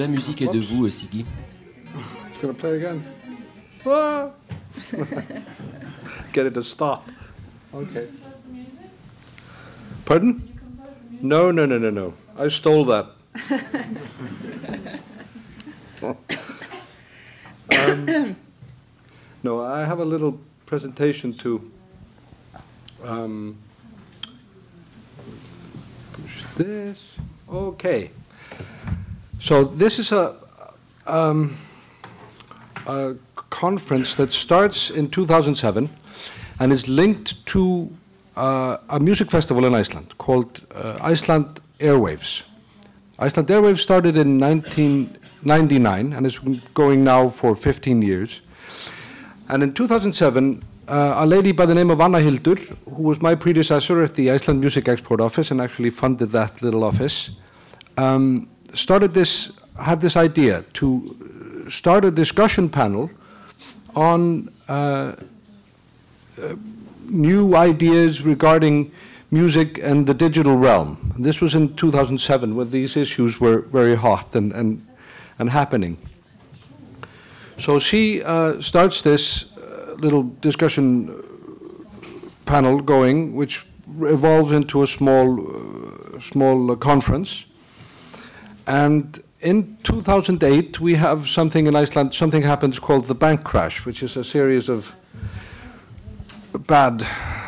[0.03, 3.05] La musique est de vous, Siggy It's going to play again.
[3.87, 4.31] Ah!
[6.33, 7.09] Get it to stop.
[7.73, 8.09] Okay.
[10.05, 10.43] Pardon?
[11.21, 12.15] No, no, no, no, no.
[12.37, 13.07] I stole that.
[16.03, 16.17] um,
[19.45, 21.71] no, I have a little presentation to
[23.05, 23.57] um,
[26.13, 27.15] push this.
[27.49, 28.11] Okay.
[29.43, 30.37] So this is a,
[31.05, 31.57] um,
[32.87, 33.17] a
[33.51, 35.91] conference that starts in 2007
[36.61, 37.91] and is linked to
[38.37, 42.43] uh, a music festival in Iceland called uh, Iceland Airwaves.
[43.19, 48.43] Iceland Airwaves started in 1999 and been going now for 15 years.
[49.49, 53.35] And in 2007, uh, a lady by the name of Anna Hildur, who was my
[53.35, 57.31] predecessor at the Iceland Music Export Office and actually funded that little office,
[57.99, 63.11] um, started this, had this idea to start a discussion panel
[63.95, 65.15] on uh, uh,
[67.09, 68.91] new ideas regarding
[69.31, 71.15] music and the digital realm.
[71.19, 74.87] This was in 2007 when these issues were very hot and, and,
[75.39, 75.97] and happening.
[77.59, 81.23] So she uh, starts this uh, little discussion
[82.45, 83.65] panel going, which
[84.01, 85.41] evolves into a small,
[86.17, 87.47] uh, small conference.
[88.67, 94.03] And in 2008, we have something in Iceland, something happens called the bank crash, which
[94.03, 94.95] is a series of
[96.67, 97.05] bad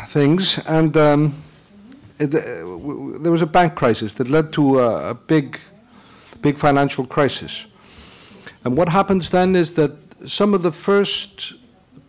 [0.08, 0.58] things.
[0.66, 1.34] And um,
[2.18, 2.38] it, uh,
[3.20, 5.60] there was a bank crisis that led to a, a big,
[6.42, 7.66] big financial crisis.
[8.64, 9.92] And what happens then is that
[10.26, 11.54] some of the first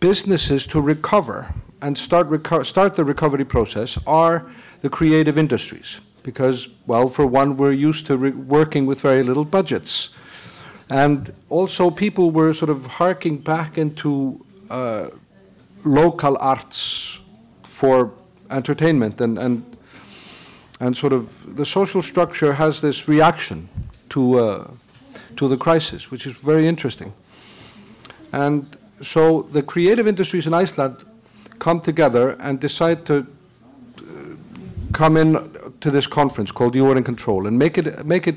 [0.00, 6.68] businesses to recover and start, reco start the recovery process are the creative industries because,
[6.88, 10.10] well, for one, we're used to working with very little budgets.
[10.90, 15.10] And also, people were sort of harking back into uh,
[15.84, 17.20] local arts
[17.62, 18.10] for
[18.50, 19.76] entertainment, and, and,
[20.80, 23.68] and sort of the social structure has this reaction
[24.08, 24.70] to, uh,
[25.36, 27.12] to the crisis, which is very interesting.
[28.32, 31.04] And so the creative industries in Iceland
[31.60, 33.26] come together and decide to
[34.92, 35.34] come in
[35.80, 38.36] to this conference called You Are in Control and make it, make it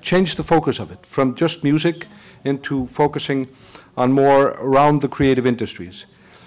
[0.00, 2.06] change the focus of it from just music
[2.44, 3.48] into focusing
[3.96, 6.06] on more around the creative industries,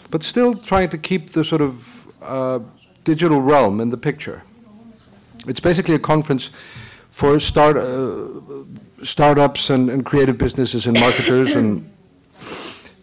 [0.09, 2.59] but still trying to keep the sort of uh,
[3.03, 4.43] digital realm in the picture.
[5.47, 6.51] It's basically a conference
[7.09, 8.27] for start, uh,
[9.03, 11.89] startups and, and creative businesses and marketers and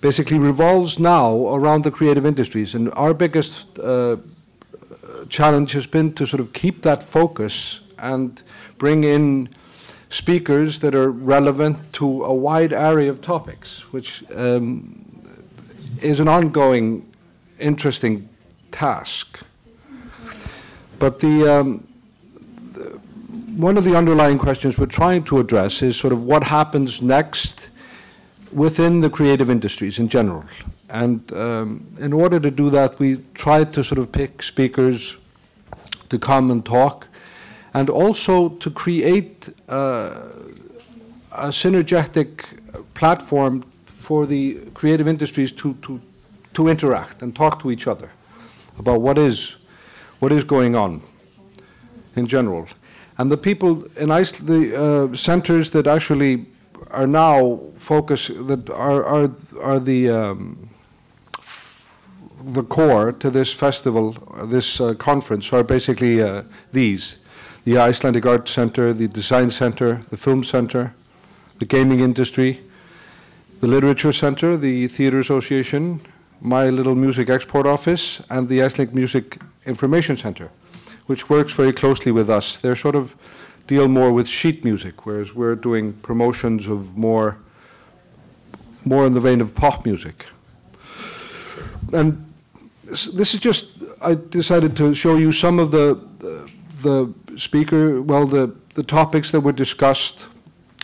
[0.00, 2.74] basically revolves now around the creative industries.
[2.74, 4.16] And our biggest uh,
[5.26, 8.42] challenge has been to sort of keep that focus and
[8.78, 9.48] bring in
[10.10, 15.04] speakers that are relevant to a wide area of topics, which um,
[16.00, 17.06] is an ongoing,
[17.58, 18.28] interesting
[18.70, 19.40] task.
[20.98, 21.86] But the, um,
[22.72, 22.98] the,
[23.56, 27.70] one of the underlying questions we're trying to address is sort of what happens next
[28.52, 30.44] within the creative industries in general.
[30.88, 35.16] And um, in order to do that, we tried to sort of pick speakers
[36.08, 37.06] to come and talk,
[37.74, 40.20] and also to create uh,
[41.32, 42.44] a synergetic
[42.94, 46.00] platform for the creative industries to, to,
[46.54, 48.10] to interact and talk to each other
[48.78, 49.56] about what is,
[50.20, 51.02] what is going on
[52.16, 52.66] in general.
[53.18, 56.46] And the people in Iceland, the uh, centers that actually
[56.90, 59.30] are now focus that are are
[59.60, 60.68] are the um,
[62.54, 66.42] the core to this festival, uh, this uh, conference, are basically uh,
[66.72, 67.18] these:
[67.64, 70.94] the Icelandic Art Center, the Design Center, the Film Center,
[71.58, 72.60] the Gaming Industry,
[73.60, 76.00] the Literature Center, the Theatre Association,
[76.40, 80.48] my little music export office, and the Icelandic Music Information Center,
[81.06, 82.56] which works very closely with us.
[82.56, 83.14] They're sort of
[83.66, 87.36] deal more with sheet music, whereas we're doing promotions of more,
[88.84, 90.26] more in the vein of pop music.
[91.92, 92.27] And
[92.88, 93.66] this is just,
[94.00, 95.98] I decided to show you some of the,
[96.82, 100.26] the speaker, well, the, the topics that were discussed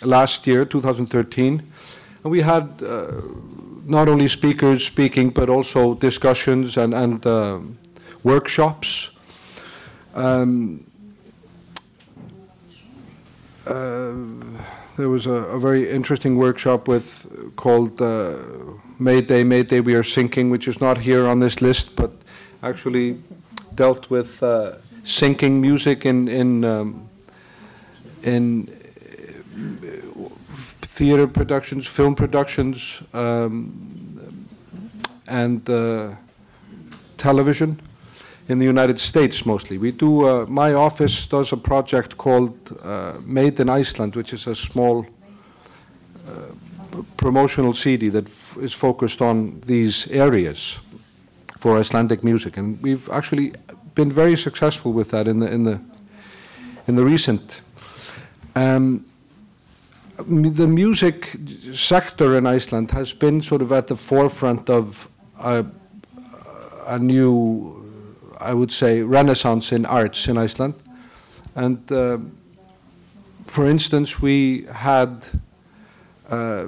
[0.02, 1.62] last year, 2013.
[2.22, 3.22] And we had uh,
[3.84, 7.60] not only speakers speaking, but also discussions and, and uh,
[8.22, 9.10] workshops.
[10.14, 10.84] Um,
[13.66, 14.12] uh,
[14.96, 17.26] there was a, a, very interesting workshop with
[17.56, 18.36] called uh,
[18.98, 22.12] Mayday, Mayday, We Are Sinking, which is not here on this list, but
[22.62, 23.18] actually
[23.74, 24.72] dealt with uh,
[25.04, 27.08] syncing music in in um,
[28.22, 30.28] in uh,
[30.82, 34.46] theater productions, film productions, um,
[35.26, 36.10] and uh,
[37.16, 37.80] television
[38.48, 39.78] in the United States mostly.
[39.78, 44.46] We do, uh, my office does a project called uh, Made in Iceland, which is
[44.46, 45.06] a small
[46.26, 46.30] uh,
[47.16, 48.28] promotional CD that
[48.60, 50.78] is focused on these areas
[51.58, 52.58] for Icelandic music.
[52.58, 53.54] And we've actually
[53.94, 55.80] been very successful with that in the, in the,
[56.86, 57.62] in the recent.
[58.54, 59.06] Um,
[60.18, 61.36] the music
[61.72, 65.08] sector in Iceland has been sort of at the forefront of
[65.40, 65.64] a,
[66.86, 67.83] a new
[68.40, 70.74] I would say, renaissance in arts in Iceland.
[71.54, 72.18] And uh,
[73.46, 75.26] for instance, we had
[76.28, 76.66] uh,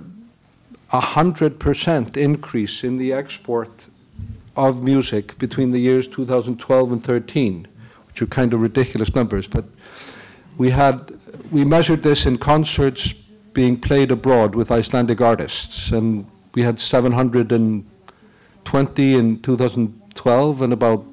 [0.92, 3.86] a hundred percent increase in the export
[4.56, 7.68] of music between the years 2012 and 13,
[8.06, 9.46] which are kind of ridiculous numbers.
[9.48, 9.64] But
[10.56, 11.12] we had
[11.50, 13.12] we measured this in concerts
[13.52, 21.04] being played abroad with Icelandic artists, and we had 720 in 2012 and about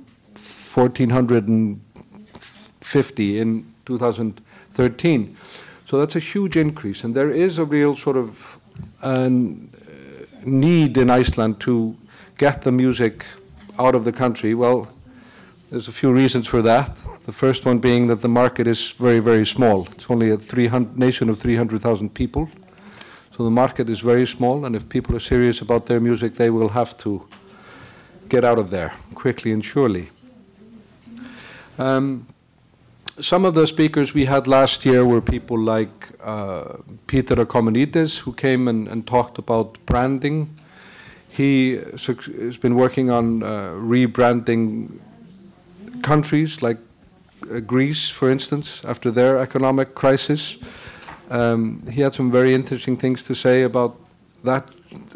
[0.74, 5.38] 1,450 in 2013.
[5.86, 8.58] So that's a huge increase, and there is a real sort of
[9.02, 9.30] uh,
[10.44, 11.96] need in Iceland to
[12.38, 13.26] get the music
[13.78, 14.56] out of the country.
[14.56, 14.88] Well,
[15.70, 16.98] there's a few reasons for that.
[17.26, 19.88] The first one being that the market is very, very small.
[19.92, 20.38] It's only a
[20.96, 22.50] nation of 300,000 people.
[23.36, 26.50] So the market is very small, and if people are serious about their music, they
[26.50, 27.26] will have to
[28.30, 30.10] get out of there quickly and surely.
[31.80, 32.28] Um,
[33.20, 38.34] some of the speakers we had last year were people like uh, Peter Economides, who
[38.34, 40.50] came and, and, talked about branding.
[41.30, 45.00] He has been working on uh, rebranding
[46.02, 46.78] countries like
[47.52, 50.58] uh, Greece, for instance, after their economic crisis.
[51.30, 53.96] Um, he had some very interesting things to say about
[54.44, 54.68] that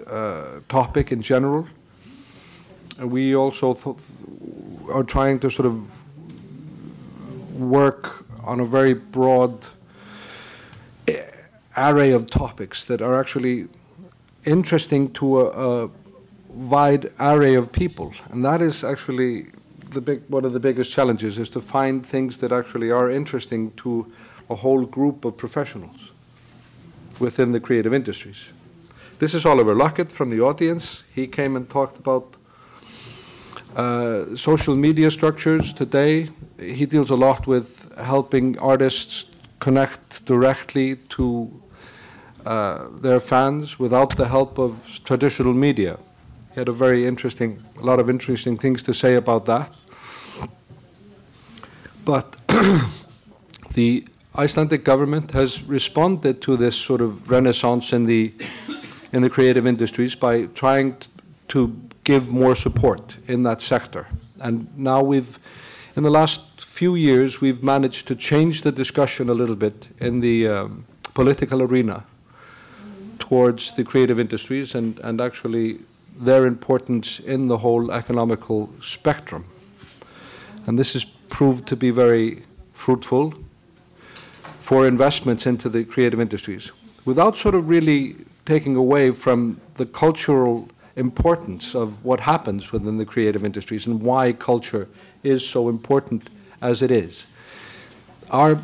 [0.08, 1.68] uh, topic in general.
[3.00, 3.98] we also
[4.92, 5.97] are trying to sort of
[7.58, 9.66] work on a very broad
[11.76, 13.68] array of topics that are actually
[14.46, 15.90] interesting to a, a
[16.48, 18.14] wide array of people.
[18.30, 19.48] And that is actually
[19.92, 23.72] the big, one of the biggest challenges is to find things that actually are interesting
[23.78, 24.12] to
[24.50, 26.12] a whole group of professionals
[27.20, 28.50] within the creative industries.
[29.20, 31.04] This is Oliver Luckett from the audience.
[31.14, 32.36] He came and talked about
[33.76, 36.30] uh, social media structures today.
[36.60, 39.26] He deals a lot with helping artists
[39.60, 41.62] connect directly to
[42.46, 45.98] uh, their fans without the help of traditional media.
[46.54, 49.74] He had a very interesting, a lot of interesting things to say about that.
[52.06, 52.36] But
[53.74, 54.06] the
[54.36, 58.34] Icelandic government has responded to this sort of renaissance in the
[59.12, 60.98] in the creative industries by trying
[61.48, 64.08] to give more support in that sector.
[64.40, 65.40] And now we've,
[65.96, 66.42] in the last
[66.78, 71.64] few years, we've managed to change the discussion a little bit in the um, political
[71.64, 72.06] arena
[73.18, 75.80] towards the creative industries and, and actually
[76.20, 79.44] their importance in the whole economical spectrum.
[80.68, 82.44] And this has proved to be very
[82.76, 83.34] fruitful
[84.62, 86.72] for investments into the creative industries
[87.06, 93.06] without sort of really taking away from the cultural importance of what happens within the
[93.06, 94.88] creative industries and why culture
[95.24, 96.30] is so important
[96.62, 97.26] as it is.
[98.30, 98.62] Our,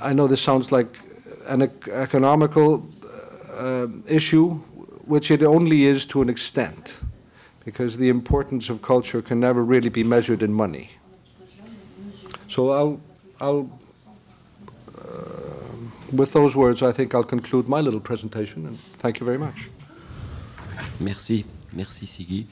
[0.00, 0.98] I know this sounds like
[1.46, 2.86] an ec economical
[3.56, 4.60] uh, issue,
[5.06, 6.96] which it only is to an extent,
[7.64, 10.90] because the importance of culture can never really be measured in money.
[12.48, 13.00] So I'll,
[13.40, 13.78] I'll
[14.98, 15.70] uh,
[16.12, 19.68] with those words, I think I'll conclude my little presentation, and thank you very much.
[20.98, 22.46] Merci, merci Siggy.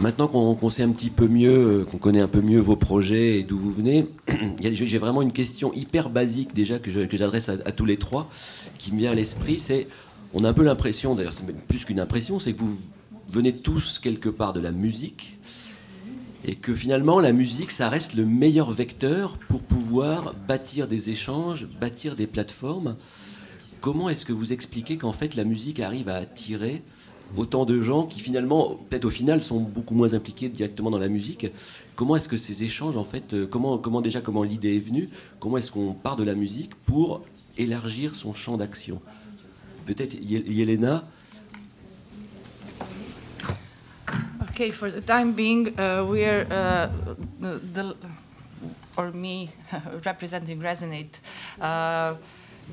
[0.00, 3.42] Maintenant qu'on sait un petit peu mieux, qu'on connaît un peu mieux vos projets et
[3.42, 4.06] d'où vous venez,
[4.60, 8.30] j'ai vraiment une question hyper basique déjà que j'adresse à, à, tous les trois,
[8.78, 9.58] qui me vient à l'esprit.
[9.58, 9.88] C'est,
[10.34, 12.78] on a un peu l'impression, d'ailleurs c'est plus qu'une impression, c'est que vous
[13.28, 15.36] venez tous quelque part de la musique
[16.44, 21.66] et que finalement la musique, ça reste le meilleur vecteur pour pouvoir bâtir des échanges,
[21.80, 22.96] bâtir des plateformes.
[23.80, 26.82] Comment est-ce que vous expliquez qu'en fait la musique arrive à attirer
[27.36, 31.08] autant de gens qui finalement, peut-être au final, sont beaucoup moins impliqués directement dans la
[31.08, 31.46] musique.
[31.96, 35.08] Comment est-ce que ces échanges, en fait, euh, comment, comment déjà, comment l'idée est venue?
[35.40, 37.22] Comment est-ce qu'on part de la musique pour
[37.56, 39.02] élargir son champ d'action?
[39.86, 41.04] Peut-être Yelena
[44.50, 46.88] Okay, for the time being, uh, we're uh,
[47.40, 47.94] the,
[48.96, 49.50] or me
[50.04, 51.20] representing Resonate.
[51.60, 52.14] Uh,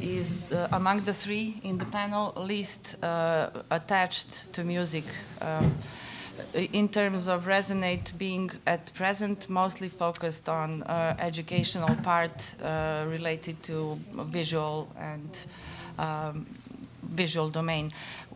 [0.02, 5.06] is uh, among the three in the panel least uh, attached to music.
[5.42, 5.74] Um,
[6.74, 13.62] in terms of Resonate being at present mostly focused on uh, educational part uh, related
[13.64, 15.40] to visual and
[15.98, 16.46] um,
[17.04, 17.92] visual domain.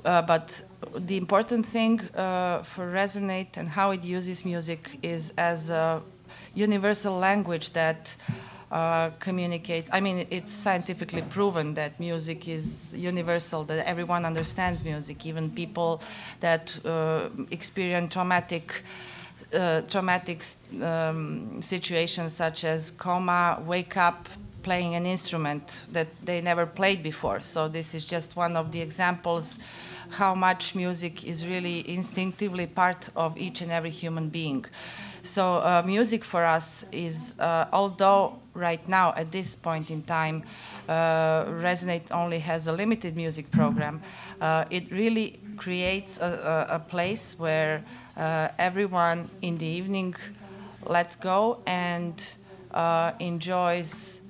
[0.05, 0.61] Uh, but
[0.95, 6.01] the important thing uh, for Resonate and how it uses music is as a
[6.55, 8.15] universal language that
[8.71, 9.89] uh, communicates.
[9.91, 16.01] I mean, it's scientifically proven that music is universal, that everyone understands music, even people
[16.39, 18.83] that uh, experience traumatic.
[19.51, 20.43] Uh, traumatic
[20.83, 24.29] um, situations such as coma, wake up,
[24.61, 27.41] playing an instrument that they never played before.
[27.41, 29.57] So this is just one of the examples
[30.09, 34.65] how much music is really instinctively part of each and every human being.
[35.21, 40.43] So uh, music for us is, uh, although right now at this point in time,
[40.87, 44.01] uh, Resonate only has a limited music program,
[44.41, 47.83] uh, it really creates a, a, a place where
[48.17, 50.15] uh, everyone in the evening
[50.85, 52.35] lets go and
[52.73, 54.21] uh, enjoys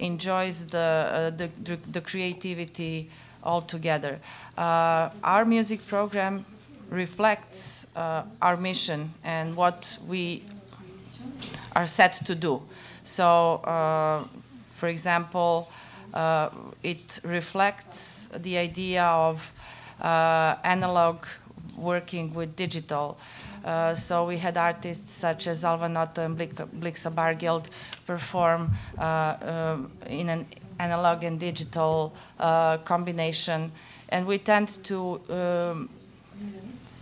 [0.00, 3.08] enjoys the, the, the, the creativity
[3.44, 4.18] altogether.
[4.56, 6.44] our music program
[6.90, 10.42] reflects uh, our mission and what we
[11.74, 12.62] are set to do.
[13.04, 14.24] So, uh,
[14.72, 15.70] for example,
[16.14, 16.48] uh,
[16.82, 19.52] it reflects the idea of
[20.00, 21.26] uh, analog
[21.76, 23.18] working with digital.
[23.64, 27.66] Uh, so we had artists such as Alva Noto and Blixa Bargeld
[28.06, 30.46] perform uh, um, in an
[30.78, 32.14] analog and digital
[32.84, 33.70] combination.
[34.08, 35.88] And we tend to um,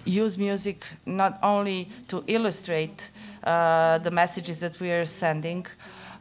[0.05, 3.12] use music not only to illustrate uh,
[3.43, 5.67] the messages that we are sending,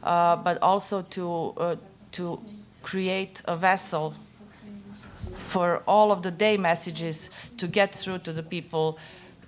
[0.02, 1.76] uh, but also to, uh,
[2.12, 2.40] to
[2.82, 4.14] create a vessel
[5.34, 8.98] for all of the day messages to get through to the people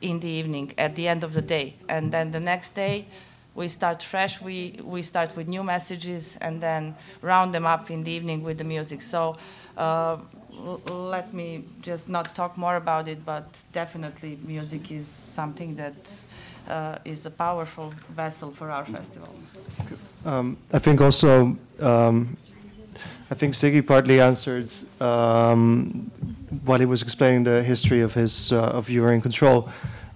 [0.00, 1.74] in the evening at the end of the day.
[1.88, 3.06] And then the next day,
[3.54, 8.02] we start fresh, we, we start with new messages and then round them up in
[8.02, 9.00] the evening with the music.
[9.00, 9.36] So
[9.76, 10.16] uh,
[10.90, 15.94] let me just not talk more about it, but definitely music is something that
[16.68, 19.34] uh, is a powerful vessel for our festival.
[20.24, 22.36] Um, I think also, um,
[23.30, 26.10] I think Siggy partly answered um,
[26.64, 29.68] while he was explaining the history of his uh, of in Control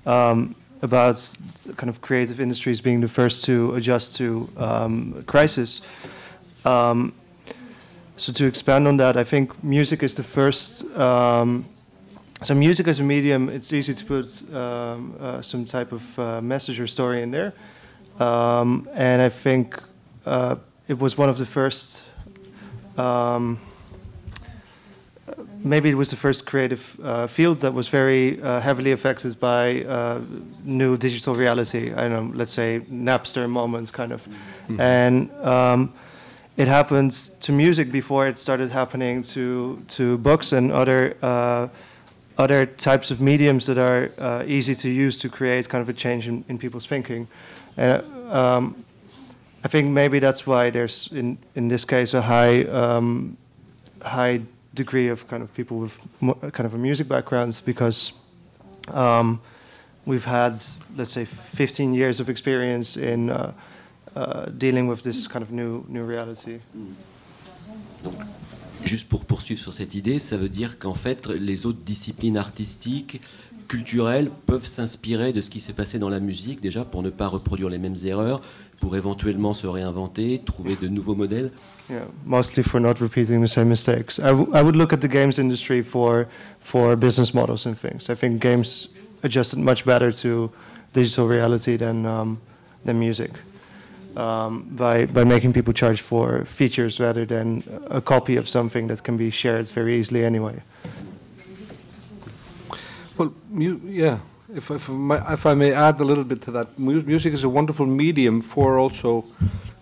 [0.07, 1.37] um, about
[1.77, 5.83] kind of creative industries being the first to adjust to um, crisis.
[6.65, 7.13] Um,
[8.17, 10.85] so to expand on that, I think music is the first.
[12.43, 16.41] So music as a medium, it's easy to put um, uh, some type of uh,
[16.41, 17.53] message or story in there,
[18.21, 19.83] um, and I think
[20.25, 20.55] uh,
[20.87, 22.05] it was one of the first.
[22.97, 23.59] Um,
[25.65, 29.83] maybe it was the first creative uh, field that was very uh, heavily affected by
[29.83, 30.21] uh,
[30.65, 31.93] new digital reality.
[31.93, 34.81] I don't know, let's say Napster moment, kind of, mm-hmm.
[34.81, 35.93] and um,
[36.57, 37.11] it happened
[37.41, 41.67] to music before it started happening to to books and other uh,
[42.39, 45.93] other types of mediums that are uh, easy to use to create kind of a
[45.93, 47.27] change in, in people's thinking.
[47.77, 48.85] And um,
[49.65, 53.37] I think maybe that's why there's in in this case a high um,
[54.03, 54.41] high
[54.75, 55.99] degree of kind of people with
[56.53, 58.13] kind of a music backgrounds because
[58.93, 59.41] Um,
[60.07, 60.61] we've had,
[60.97, 63.53] let's say, 15 years of experience in uh,
[64.17, 66.61] uh, dealing with this kind of new, new reality.
[68.03, 68.38] Donc,
[68.85, 73.21] juste pour poursuivre sur cette idée, ça veut dire qu'en fait, les autres disciplines artistiques,
[73.69, 77.29] culturelles, peuvent s'inspirer de ce qui s'est passé dans la musique, déjà, pour ne pas
[77.29, 78.41] reproduire les mêmes erreurs,
[78.81, 81.51] pour éventuellement se réinventer, trouver de nouveaux modèles.
[81.91, 84.19] Yeah, mostly for not repeating the same mistakes.
[84.19, 86.27] I, I would look at the games industry for
[86.61, 88.11] for business models and things.
[88.11, 88.91] I think games
[89.23, 90.51] adjusted much better to
[90.93, 92.41] digital reality than um,
[92.85, 93.31] than music.
[94.17, 99.03] Um, by by making people charge for features rather than a copy of something that
[99.03, 100.63] can be shared very easily anyway.
[103.17, 104.19] Well, yeah.
[104.55, 107.45] If, if, my, if I may add a little bit to that, mu- music is
[107.45, 109.25] a wonderful medium for also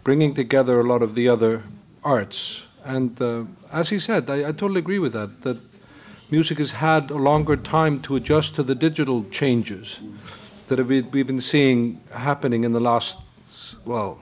[0.03, 1.63] bringing together a lot of the other
[2.03, 2.65] arts.
[2.85, 5.59] And uh, as he said, I, I totally agree with that, that
[6.31, 10.01] music has had a longer time to adjust to the digital changes
[10.67, 13.19] that we've been seeing happening in the last,
[13.87, 14.19] well,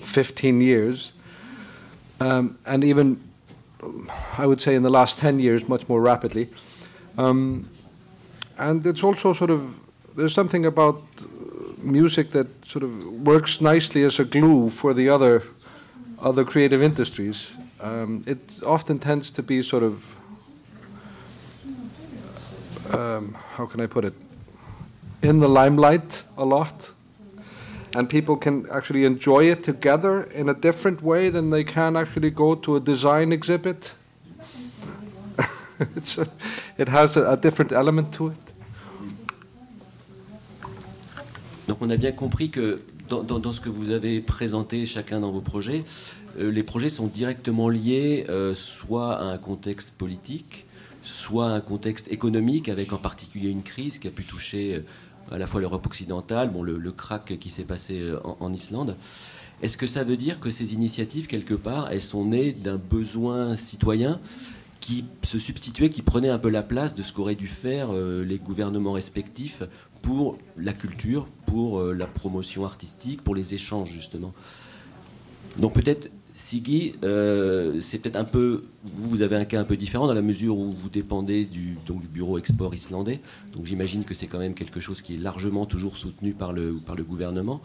[0.00, 1.12] 15 years.
[2.20, 3.20] Um, and even,
[4.38, 6.48] I would say, in the last 10 years, much more rapidly.
[7.16, 7.68] Um,
[8.58, 9.74] and it's also sort of
[10.16, 11.02] there's something about
[11.82, 15.42] music that sort of works nicely as a glue for the other
[16.20, 17.52] other creative industries.
[17.82, 20.02] Um, it often tends to be sort of
[22.94, 24.14] um, how can I put it
[25.22, 26.90] in the limelight a lot,
[27.94, 32.30] and people can actually enjoy it together in a different way than they can actually
[32.30, 33.94] go to a design exhibit.
[35.78, 36.26] a,
[36.78, 38.36] it has a, a different element to it.
[41.68, 42.78] Donc on a bien compris que
[43.08, 45.84] dans, dans- dans ce que vous avez présenté chacun dans vos projets,
[46.38, 50.66] euh, les projets sont directement liés euh, soit à un contexte politique,
[51.02, 54.80] soit à un contexte économique, avec en particulier une crise qui a pu toucher euh,
[55.30, 58.96] à la fois l'Europe occidentale, bon, le, crack qui s'est passé euh, en, en Islande.
[59.62, 63.56] Est-ce que ça veut dire que ces initiatives, quelque part, elles sont nées d'un besoin
[63.56, 64.20] citoyen
[64.80, 68.22] qui se substituait, qui prenait un peu la place de ce qu'auraient dû faire euh,
[68.22, 69.62] les gouvernements respectifs
[70.02, 74.34] pour la culture, pour euh, la promotion artistique, pour les échanges justement?
[75.58, 79.76] Donc peut-être, Sigi, euh, c'est peut-être un peu, vous, vous avez un cas un peu
[79.76, 83.20] différent dans la mesure où vous dépendez du, donc, du bureau export islandais.
[83.52, 86.74] Donc j'imagine que c'est quand même quelque chose qui est largement toujours soutenu par le,
[86.74, 87.60] par le gouvernement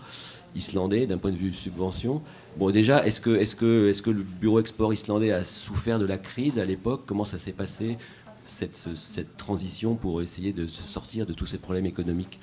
[0.55, 2.21] islandais d'un point de vue subvention.
[2.57, 6.05] Bon, déjà, est-ce que, est que, est que le bureau export islandais a souffert de
[6.05, 7.03] la crise à l'époque?
[7.07, 7.97] Comment ça s'est passé
[8.45, 12.39] cette, ce- cette transition pour essayer de se sortir de tous ces problèmes économiques?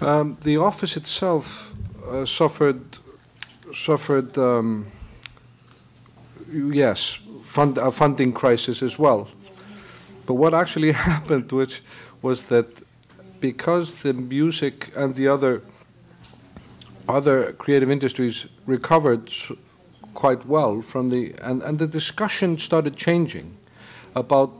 [0.00, 1.72] Um, the office itself
[2.10, 2.80] uh, suffered
[3.72, 4.86] suffered um,
[6.52, 9.28] yes fund, a funding crisis as well.
[10.26, 11.82] But what actually happened, which
[12.22, 12.66] was that
[13.40, 15.62] because the music and the other
[17.06, 19.30] other creative industries recovered
[20.14, 23.56] quite well from the and, and the discussion started changing
[24.14, 24.50] about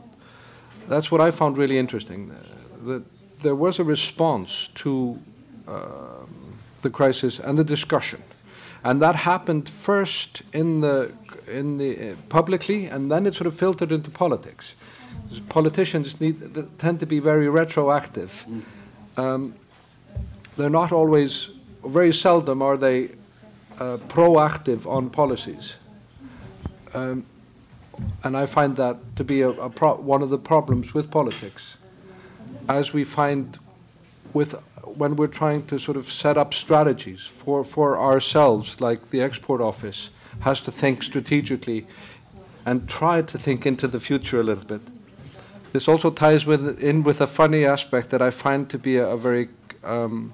[0.87, 3.03] that's what I found really interesting uh, that
[3.41, 5.19] there was a response to
[5.67, 6.53] um,
[6.83, 8.21] the crisis and the discussion
[8.85, 11.11] and that happened first in the
[11.47, 14.75] in the uh, publicly and then it sort of filtered into politics.
[15.49, 16.37] Politicians need
[16.77, 18.45] tend to be very retroactive.
[19.17, 19.55] Um,
[20.55, 21.49] they're not always
[21.83, 23.09] very seldom are they
[23.79, 25.75] uh, proactive on policies.
[26.93, 27.25] Um,
[28.23, 31.77] and I find that to be a, a one of the problems with politics,
[32.67, 33.57] as we find
[34.33, 34.55] with
[34.85, 39.61] when we're trying to sort of set up strategies for, for ourselves, like the export
[39.61, 40.09] office
[40.41, 41.87] has to think strategically
[42.65, 44.81] and try to think into the future a little bit.
[45.73, 49.07] This also ties with, in with a funny aspect that I find to be a,
[49.09, 49.49] a very
[49.83, 50.33] um,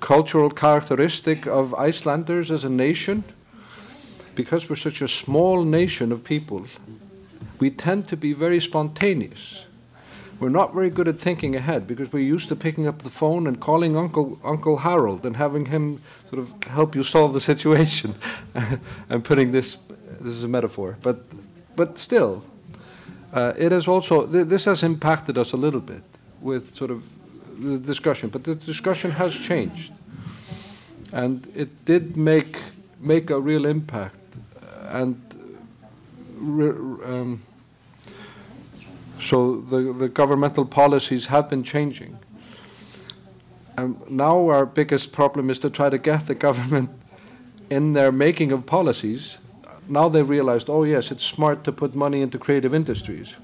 [0.00, 3.24] cultural characteristic of Icelanders as a nation
[4.34, 6.66] because we're such a small nation of people,
[7.58, 9.65] we tend to be very spontaneous.
[10.38, 13.46] We're not very good at thinking ahead because we're used to picking up the phone
[13.46, 18.14] and calling Uncle Uncle Harold and having him sort of help you solve the situation.
[19.10, 19.78] I'm putting this
[20.20, 21.20] this is a metaphor, but
[21.74, 22.42] but still,
[23.32, 26.02] uh, it has also th- this has impacted us a little bit
[26.42, 27.02] with sort of
[27.58, 28.28] the discussion.
[28.28, 29.92] But the discussion has changed,
[31.12, 32.58] and it did make
[33.00, 34.18] make a real impact
[34.88, 35.16] and
[36.38, 36.68] re-
[37.04, 37.42] um,
[39.20, 42.18] so the, the governmental policies have been changing.
[43.76, 46.90] And now our biggest problem is to try to get the government
[47.70, 49.38] in their making of policies.
[49.88, 53.34] Now they realized, oh yes, it's smart to put money into creative industries,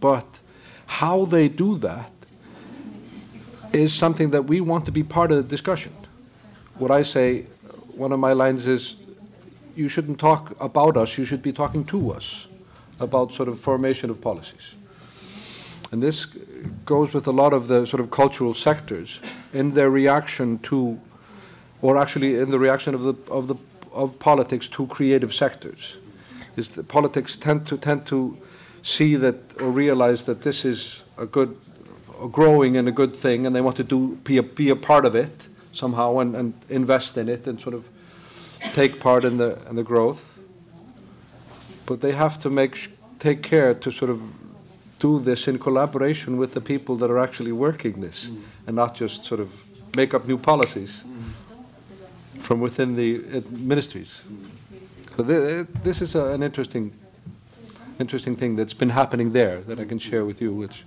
[0.00, 0.26] but
[0.86, 2.10] How they do that
[3.72, 5.92] is something that we want to be part of the discussion.
[6.78, 7.42] What I say,
[7.94, 8.96] one of my lines is,
[9.74, 12.46] you shouldn't talk about us, you should be talking to us
[12.98, 14.74] about sort of formation of policies.
[15.92, 16.26] And this
[16.84, 19.20] goes with a lot of the sort of cultural sectors
[19.52, 20.98] in their reaction to,
[21.80, 23.54] or actually in the reaction of the of the
[23.92, 25.96] of politics to creative sectors.
[26.56, 28.36] Is that politics tend to tend to
[28.82, 31.56] see that or realize that this is a good,
[32.22, 34.76] a growing and a good thing, and they want to do be a, be a
[34.76, 37.84] part of it somehow and, and invest in it and sort of
[38.74, 40.35] take part in the in the growth.
[41.86, 44.20] But they have to make take care to sort of
[44.98, 48.40] do this in collaboration with the people that are actually working this, mm.
[48.66, 49.48] and not just sort of
[49.96, 52.40] make up new policies mm.
[52.40, 54.24] from within the uh, ministries.
[55.16, 56.92] So th this is a, an interesting,
[57.98, 60.84] interesting thing that's been happening there that I can share with you, which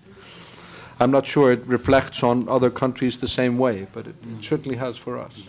[1.00, 4.78] I'm not sure it reflects on other countries the same way, but it, it certainly
[4.78, 5.48] has for us.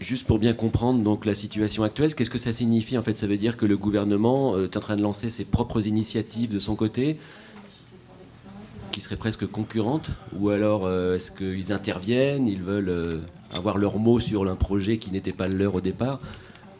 [0.00, 3.12] Juste pour bien comprendre donc la situation actuelle, qu'est-ce que ça signifie en fait?
[3.12, 6.52] Ça veut dire que le gouvernement euh, est en train de lancer ses propres initiatives
[6.52, 7.18] de son côté,
[8.92, 13.20] qui seraient presque concurrentes, ou alors euh, est-ce qu'ils interviennent, ils veulent euh,
[13.54, 16.18] avoir leur mot sur un projet qui n'était pas le leur au départ?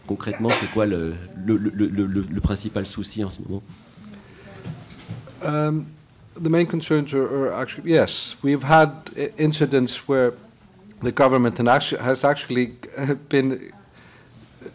[0.06, 1.12] Concrètement, c'est quoi le,
[2.42, 3.62] principal souci en ce moment?
[5.44, 5.84] Um,
[6.42, 8.92] The main concerns are actually yes, we've had
[9.38, 10.32] incidents where
[11.03, 12.74] the government has actually
[13.28, 13.72] been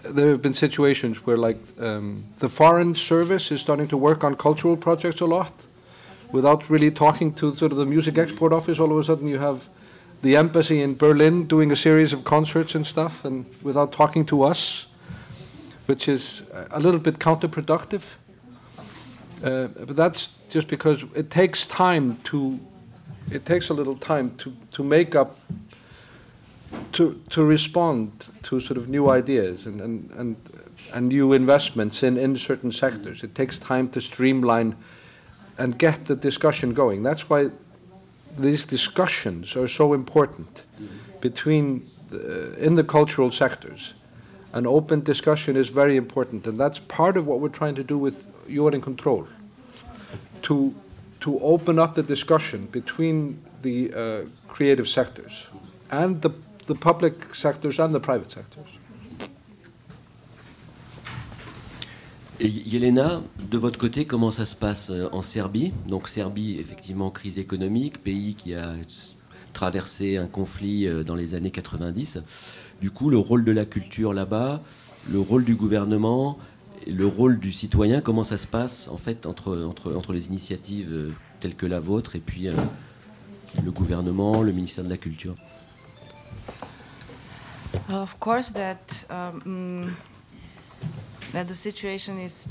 [0.03, 4.36] there have been situations where like um, the foreign service is starting to work on
[4.36, 5.53] cultural projects a lot
[6.32, 8.80] without really talking to sort of the music export office.
[8.80, 9.69] All of a sudden you have
[10.23, 14.41] the embassy in Berlin doing a series of concerts and stuff and without talking to
[14.43, 14.88] us
[15.86, 18.15] which is a little bit counterproductive.
[19.43, 22.59] Uh, but that's just because it takes time to
[23.32, 25.38] it takes a little time to, to make up
[26.93, 28.11] to, to respond
[28.43, 30.36] to sort of new ideas and, and, and,
[30.93, 33.23] and new investments in, in certain sectors.
[33.23, 34.76] It takes time to streamline
[35.57, 37.03] and get the discussion going.
[37.03, 37.49] That's why
[38.38, 40.63] these discussions are so important
[41.21, 43.93] between the, in the cultural sectors.
[44.53, 47.97] An open discussion is very important, and that's part of what we're trying to do
[47.97, 49.28] with You're in Control.
[50.43, 50.73] To,
[51.21, 55.47] to open up the discussion between the uh, creative sectors
[55.91, 56.30] and the
[56.68, 58.80] the public sectors and the private sectors.
[62.41, 65.72] Et Yelena, de votre côté, comment ça se passe euh, en Serbie?
[65.88, 68.74] Donc Serbie, effectivement, crise économique, pays qui a
[69.53, 72.20] traversé un conflit euh, dans les années 90.
[72.82, 74.61] Du coup, le rôle de la culture là-bas,
[75.09, 76.38] le rôle du gouvernement,
[76.86, 80.91] le rôle du citoyen, comment ça se passe en fait entre, entre, entre les initiatives
[80.91, 82.49] euh, telles que la vôtre et puis
[83.63, 85.36] le gouvernement, le ministère de la Culture?
[87.89, 89.95] Of course, that um,
[91.33, 92.47] that the situation is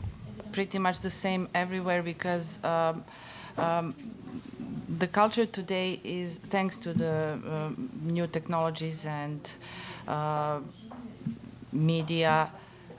[0.53, 3.03] pretty much the same everywhere because um,
[3.59, 3.95] um,
[4.99, 7.71] the culture today is thanks to the uh,
[8.03, 9.41] new technologies and
[10.07, 10.61] uh,
[11.73, 12.49] media.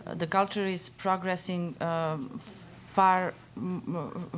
[0.05, 2.17] Uh, the culture is progressing uh,
[2.88, 3.33] far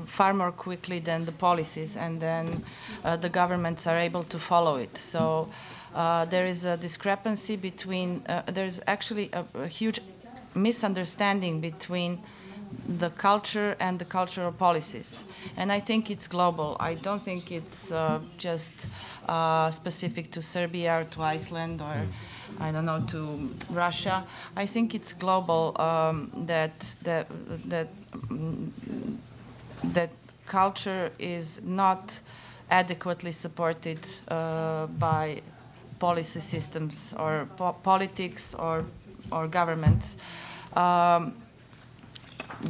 [0.06, 2.64] far more quickly than the policies, and then
[3.04, 4.95] uh, the governments are able to follow it.
[4.98, 5.48] So.
[5.96, 10.00] Uh, there is a discrepancy between, uh, there's actually a, a, huge
[10.54, 12.20] misunderstanding between
[12.88, 15.26] the culture and the cultural policies.
[15.56, 16.78] And I think it's global.
[16.80, 18.88] I don't think it's uh, just
[19.28, 22.08] uh, specific to Serbia or to Iceland or.
[22.60, 24.24] I don't know to Russia.
[24.56, 27.28] I think it's global um, that that
[27.70, 27.88] that
[29.84, 30.10] that
[30.46, 32.20] culture is not
[32.70, 35.42] adequately supported uh, by
[36.00, 38.86] policy systems or po politics or,
[39.32, 40.18] or governments.
[40.76, 41.34] Um,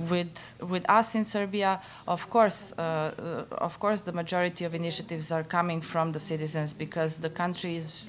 [0.09, 5.32] with with us in Serbia, of course, uh, uh, of course, the majority of initiatives
[5.32, 8.03] are coming from the citizens because the country is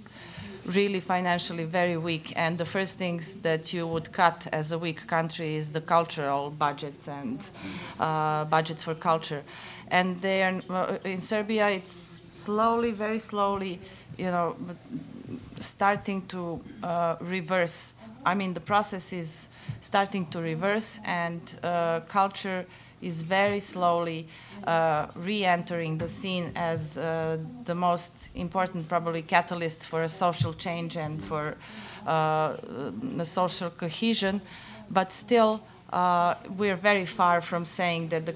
[0.67, 5.07] really financially very weak, and the first things that you would cut as a weak
[5.07, 7.49] country is the cultural budgets and
[8.01, 9.43] uh, budgets for culture,
[9.91, 13.79] and there uh, in Serbia, it's slowly, very slowly
[14.19, 14.57] you know,
[15.61, 17.95] starting to uh, reverse.
[18.27, 19.49] I mean, the process is
[19.81, 22.67] starting to reverse, and uh, culture
[23.01, 24.27] is very slowly
[24.67, 30.97] uh, re-entering the scene as uh, the most important, probably, catalyst for a social change
[30.97, 31.55] and for
[32.07, 32.57] uh,
[33.17, 34.41] the social cohesion.
[34.91, 35.61] But still,
[35.93, 38.35] uh, we're very far from saying that the,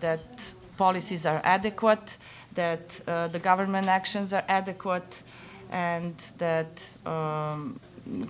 [0.00, 2.16] that policies are adequate,
[2.58, 5.22] that uh, the government actions are adequate,
[5.70, 7.78] and that um,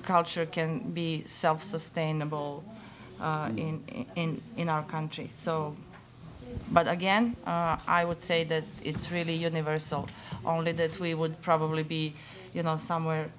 [0.02, 2.62] culture can be self-sustainable
[3.20, 3.80] uh, in,
[4.16, 5.30] in, in our country.
[5.32, 5.74] So,
[6.70, 10.08] but again, uh, I would say that it's really universal,
[10.44, 12.12] only that we would probably be,
[12.52, 13.30] you know, somewhere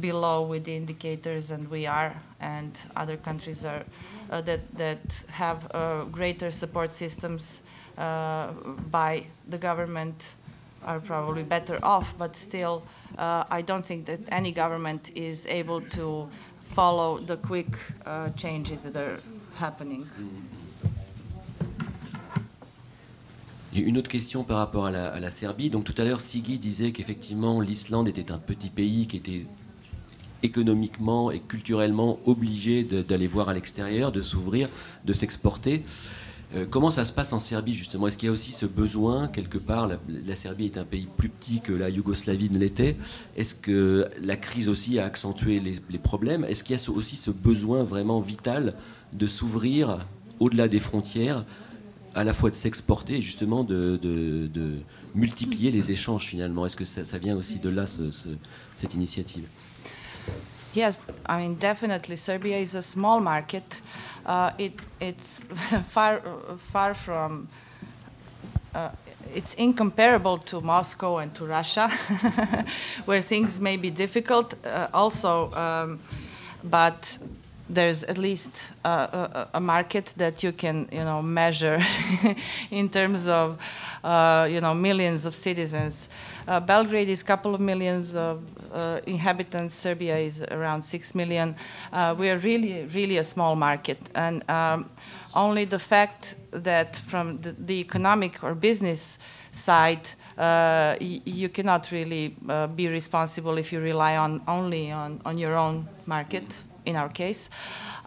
[0.00, 3.82] below with the indicators and we are, and other countries are,
[4.30, 7.62] uh, that, that have uh, greater support systems
[7.96, 10.36] by the government
[10.86, 12.82] are probably better off, but still,
[13.18, 16.28] uh, I don't think that any government is able to
[16.74, 17.68] follow the quick
[18.06, 19.20] uh, changes that are
[19.58, 20.06] happening.
[23.76, 25.68] Une autre question par rapport à la, à la Serbie.
[25.68, 29.46] Donc tout à l'heure, Sigi disait qu'effectivement l'Islande était un petit pays qui était
[30.44, 34.68] économiquement et culturellement obligé d'aller voir à l'extérieur, de s'ouvrir,
[35.04, 35.82] de s'exporter.
[36.54, 38.06] Euh, comment ça se passe en Serbie justement?
[38.06, 41.28] Est-ce qu'il y a aussi ce besoin quelque part la, Serbie est un pays plus
[41.28, 42.96] petit que la Yougoslavie ne l'était?
[43.36, 46.44] Est-ce que la crise aussi a accentué les, problèmes?
[46.44, 48.74] Est-ce qu'il y a aussi ce besoin vraiment vital
[49.12, 49.98] de s'ouvrir
[50.40, 51.44] au-delà des frontières,
[52.14, 53.98] à la fois de s'exporter et justement de,
[55.14, 56.66] multiplier les échanges finalement?
[56.66, 57.86] Est-ce que ça, vient aussi de là
[58.76, 59.44] cette initiative?
[60.74, 63.80] Yes, I mean definitely Serbia is a small market.
[64.26, 65.40] Uh, it, it's
[65.88, 66.20] far,
[66.72, 67.46] far from,
[68.74, 68.88] uh,
[69.32, 71.88] it's incomparable to Moscow and to Russia,
[73.04, 76.00] where things may be difficult uh, also, um,
[76.64, 77.18] but
[77.68, 81.80] there's at least a, a, market that you can, you know, measure
[82.70, 83.58] in terms of,
[84.02, 86.10] uh, you know, millions of citizens.
[86.46, 88.42] Uh, Belgrade is a couple of millions of
[88.72, 89.74] uh, inhabitants.
[89.74, 91.56] Serbia is around six million.
[91.90, 94.90] Uh, we are really, really a small market, and um,
[95.34, 99.18] only the fact that from the, the economic or business
[99.52, 100.06] side,
[100.36, 105.56] uh, you cannot really uh, be responsible if you rely on only on, on your
[105.56, 106.44] own market.
[106.84, 107.50] In our case,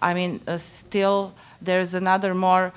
[0.01, 2.71] I mean, uh, still there's another more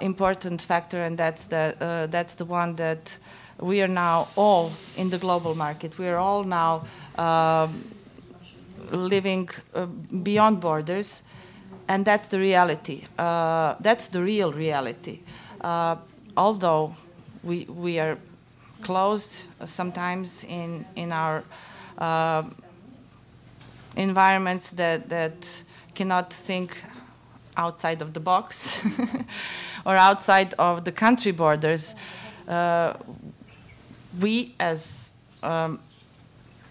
[0.00, 3.18] important factor, and that's the that's the one that
[3.60, 5.98] we are now all in the global market.
[5.98, 6.84] We are all now
[7.16, 7.68] uh,
[8.90, 9.86] living uh,
[10.22, 11.22] beyond borders,
[11.88, 13.04] and that's the reality.
[13.18, 15.20] Uh, that's the real reality.
[15.60, 15.96] Uh,
[16.36, 16.94] although
[17.42, 18.18] we, we are
[18.82, 21.42] closed sometimes in, in our
[21.98, 22.44] uh,
[23.98, 25.62] environments that, that
[25.94, 26.82] cannot think
[27.56, 28.80] outside of the box
[29.84, 31.94] or outside of the country borders.
[32.46, 32.94] Uh,
[34.20, 35.80] we as um,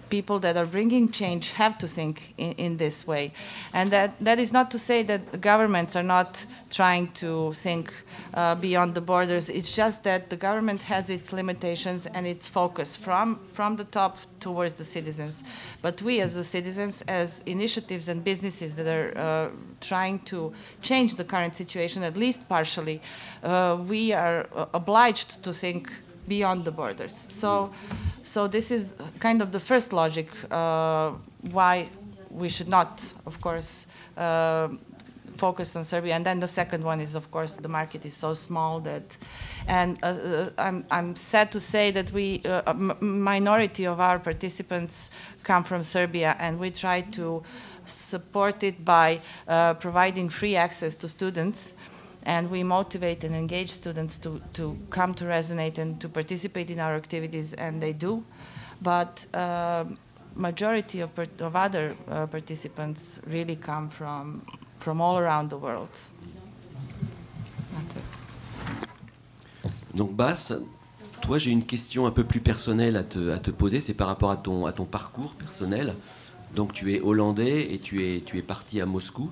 [0.10, 3.32] people that are bringing change have to think in, in, this way.
[3.74, 7.94] And that, that is not to say that governments are not trying to think
[8.34, 9.50] uh, beyond the borders.
[9.50, 14.18] It's just that the government has its limitations and its focus from, from the top
[14.40, 15.44] towards the citizens.
[15.82, 19.50] But we, as the citizens, as initiatives and businesses that are uh,
[19.82, 23.02] trying to change the current situation, at least partially,
[23.44, 25.92] uh, we are uh, obliged to think
[26.28, 27.16] beyond the borders.
[27.16, 27.72] So,
[28.24, 31.12] so this is kind of the first logic uh,
[31.52, 31.90] why
[32.30, 34.70] we should not, of course, uh,
[35.38, 36.16] focus on Serbia.
[36.16, 39.18] And then the second one is, of course, the market is so small that,
[39.68, 44.20] and uh, uh I'm, I'm sad to say that we, uh, a minority of our
[44.20, 45.12] participants
[45.44, 47.44] come from Serbia, and we try to
[47.86, 51.76] support it by uh, providing free access to students
[52.28, 56.80] and we motivate and engage students to, to come to Resonate and to participate in
[56.80, 58.22] our activities, and they do.
[58.82, 59.86] But uh,
[60.36, 61.10] majority of,
[61.40, 64.42] of other uh, participants really come from,
[64.80, 65.90] from all around the world.
[69.96, 70.54] Donc Bass,
[71.22, 74.08] toi j'ai une question un peu plus personnelle à te, à te poser, c'est par
[74.08, 75.96] rapport à ton, à ton parcours personnel.
[76.56, 79.32] Donc tu es hollandais et tu es, tu es parti à Moscou.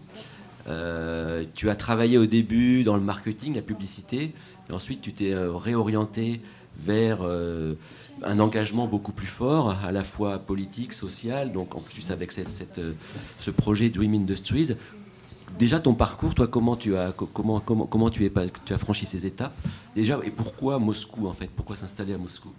[0.68, 4.34] Euh, tu as travaillé au début dans le marketing, la publicité,
[4.70, 6.42] et ensuite tu t'es euh, réorienté
[6.78, 7.76] vers euh,
[8.24, 12.82] un engagement beaucoup plus fort, à la fois politique, social, donc en plus avec cette,
[13.40, 14.76] ce projet Dream Industries.
[15.60, 18.30] Déjà ton parcours, toi, comment tu as, comment, comment, comment tu
[18.70, 19.56] as franchi ces étapes?
[19.96, 21.50] Déjà, et pourquoi Moscou en fait?
[21.56, 22.50] Pourquoi s'installer à Moscou?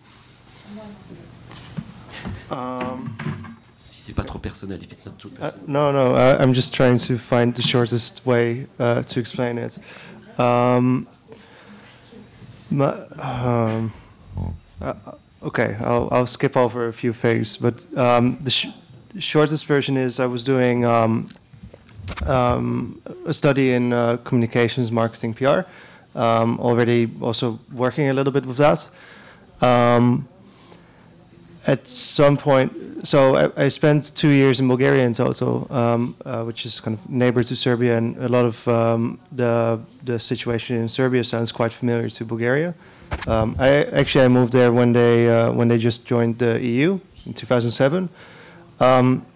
[4.06, 4.78] C'est pas trop personnel.
[4.82, 5.64] If it's not too personal.
[5.64, 6.14] Uh, no, no.
[6.14, 9.78] I, am just trying to find the shortest way uh, to explain it.
[10.38, 11.08] Um,
[12.70, 13.92] um,
[14.80, 14.94] uh,
[15.42, 18.66] okay, I'll, I'll skip over a few things, but um, the sh
[19.18, 21.28] shortest version is I was doing um,
[22.26, 25.60] um, a study in uh, communications, marketing, PR,
[26.14, 28.88] um, already also working a little bit with that.
[29.62, 30.28] Um,
[31.66, 32.72] at some point,
[33.06, 36.96] so I, I, spent two years in Bulgaria in total, um, uh, which is kind
[36.96, 41.50] of neighbor to Serbia, and a lot of um, the the situation in Serbia sounds
[41.50, 42.74] quite familiar to Bulgaria.
[43.26, 47.00] Um, I actually I moved there when they uh, when they just joined the EU
[47.26, 48.08] in 2007.
[48.78, 49.26] Um,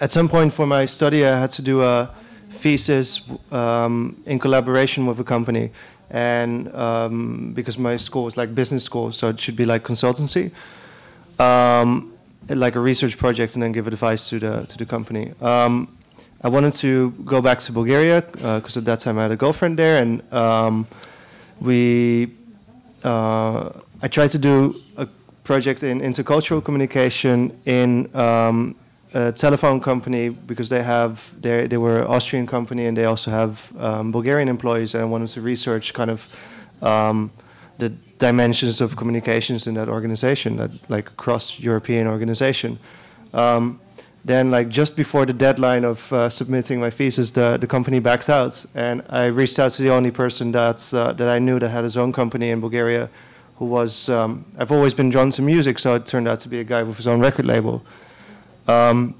[0.00, 2.10] at some point for my study, I had to do a
[2.50, 3.20] thesis
[3.52, 5.70] um, in collaboration with a company,
[6.10, 10.50] and um, because my school was like business school, so it should be like consultancy,
[11.38, 12.12] um,
[12.48, 15.32] like a research project, and then give advice to the to the company.
[15.40, 15.96] Um,
[16.42, 19.36] I wanted to go back to Bulgaria because uh, at that time I had a
[19.36, 20.86] girlfriend there, and um,
[21.60, 22.30] we
[23.02, 23.70] uh,
[24.02, 25.06] I tried to do a
[25.44, 28.74] project in intercultural communication in um,
[29.14, 33.70] a telephone company because they have they they were Austrian company and they also have
[33.78, 36.20] um, Bulgarian employees and I wanted to research kind of
[36.82, 37.30] um,
[37.78, 42.78] the dimensions of communications in that organization that like cross European organization.
[43.32, 43.80] Um,
[44.24, 48.30] then like just before the deadline of uh, submitting my thesis, the, the company backs
[48.30, 51.68] out, and I reached out to the only person that's uh, that I knew that
[51.68, 53.10] had his own company in Bulgaria,
[53.58, 56.60] who was um, I've always been drawn to music, so it turned out to be
[56.60, 57.82] a guy with his own record label.
[58.66, 59.14] Um,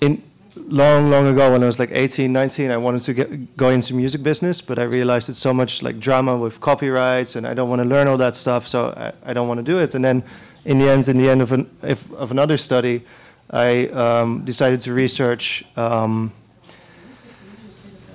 [0.00, 0.22] in
[0.68, 3.94] long, long ago, when I was like 18, 19, I wanted to get, go into
[3.94, 7.68] music business, but I realized it's so much like drama with copyrights, and I don't
[7.68, 9.94] want to learn all that stuff, so I, I don't want to do it.
[9.94, 10.22] And then,
[10.64, 13.04] in the end, in the end of, an, if, of another study,
[13.50, 16.32] I um, decided to research um,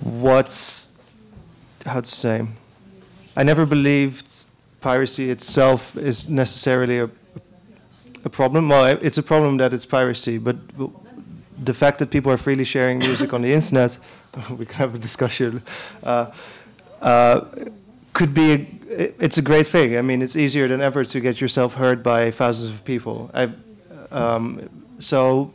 [0.02, 0.98] what's
[1.86, 2.46] how to say.
[3.36, 4.46] I never believed
[4.80, 7.10] piracy itself is necessarily a,
[8.24, 8.70] a problem.
[8.70, 10.56] Well, it's a problem that it's piracy, but
[11.66, 13.98] the fact that people are freely sharing music on the internet,
[14.58, 15.62] we can have a discussion,
[16.04, 16.32] uh,
[17.02, 17.46] uh,
[18.14, 18.52] could be,
[18.90, 19.98] a, it's a great thing.
[19.98, 23.30] I mean, it's easier than ever to get yourself heard by thousands of people.
[23.34, 23.50] I,
[24.12, 25.52] um, so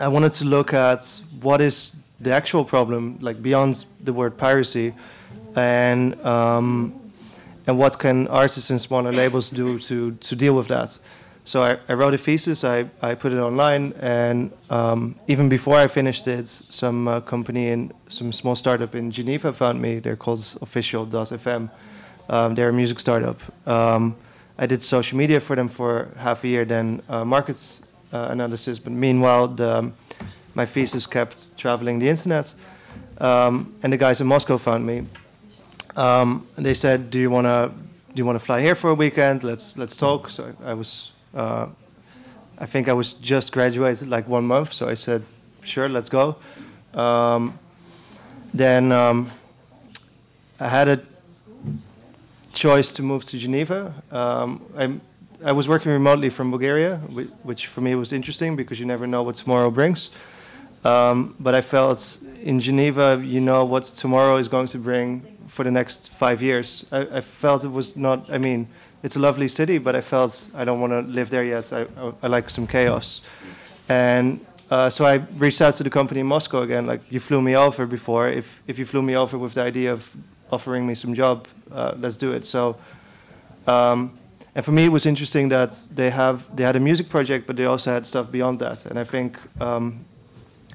[0.00, 4.92] I wanted to look at what is the actual problem, like beyond the word piracy,
[5.56, 6.92] and um,
[7.66, 10.98] and what can artists and smaller labels do to to deal with that.
[11.48, 15.76] So I, I wrote a thesis, I, I put it online, and um, even before
[15.76, 19.98] I finished it, some uh, company in some small startup in Geneva found me.
[19.98, 21.70] They're called Official.fm.
[22.28, 23.40] Um, they're a music startup.
[23.66, 24.14] Um,
[24.58, 27.80] I did social media for them for half a year, then uh, markets
[28.12, 28.78] uh, analysis.
[28.78, 29.90] But meanwhile, the,
[30.54, 32.54] my thesis kept traveling the internet,
[33.22, 35.06] um, and the guys in Moscow found me.
[35.96, 37.72] Um, and they said, "Do you want to
[38.14, 39.44] do you want to fly here for a weekend?
[39.44, 41.70] Let's let's talk." So I, I was uh,
[42.58, 45.22] I think I was just graduated like one month, so I said,
[45.62, 46.36] sure, let's go.
[46.92, 47.58] Um,
[48.52, 49.30] then um,
[50.58, 51.00] I had a
[52.52, 53.94] choice to move to Geneva.
[54.10, 55.00] Um,
[55.44, 56.96] I, was working remotely from Bulgaria,
[57.44, 60.10] which for me was interesting because you never know what tomorrow brings.
[60.84, 62.00] Um, but I felt
[62.42, 65.08] in Geneva, you know what tomorrow is going to bring
[65.46, 66.84] for the next five years.
[66.90, 68.66] I, I felt it was not, I mean,
[69.02, 71.72] it's a lovely city, but I felt I don't want to live there yet.
[71.72, 73.20] I, I, I like some chaos.
[73.88, 77.40] And uh, so I reached out to the company in Moscow again, like, you flew
[77.40, 78.28] me over before.
[78.28, 80.10] If, if you flew me over with the idea of
[80.50, 82.44] offering me some job, uh, let's do it.
[82.44, 82.76] So,
[83.66, 84.12] um,
[84.54, 87.56] and for me, it was interesting that they have they had a music project, but
[87.56, 88.86] they also had stuff beyond that.
[88.86, 90.04] And I think um,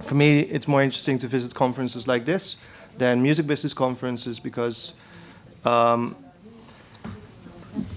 [0.03, 2.55] for me, it's more interesting to visit conferences like this
[2.97, 4.93] than music business conferences because
[5.65, 6.15] um,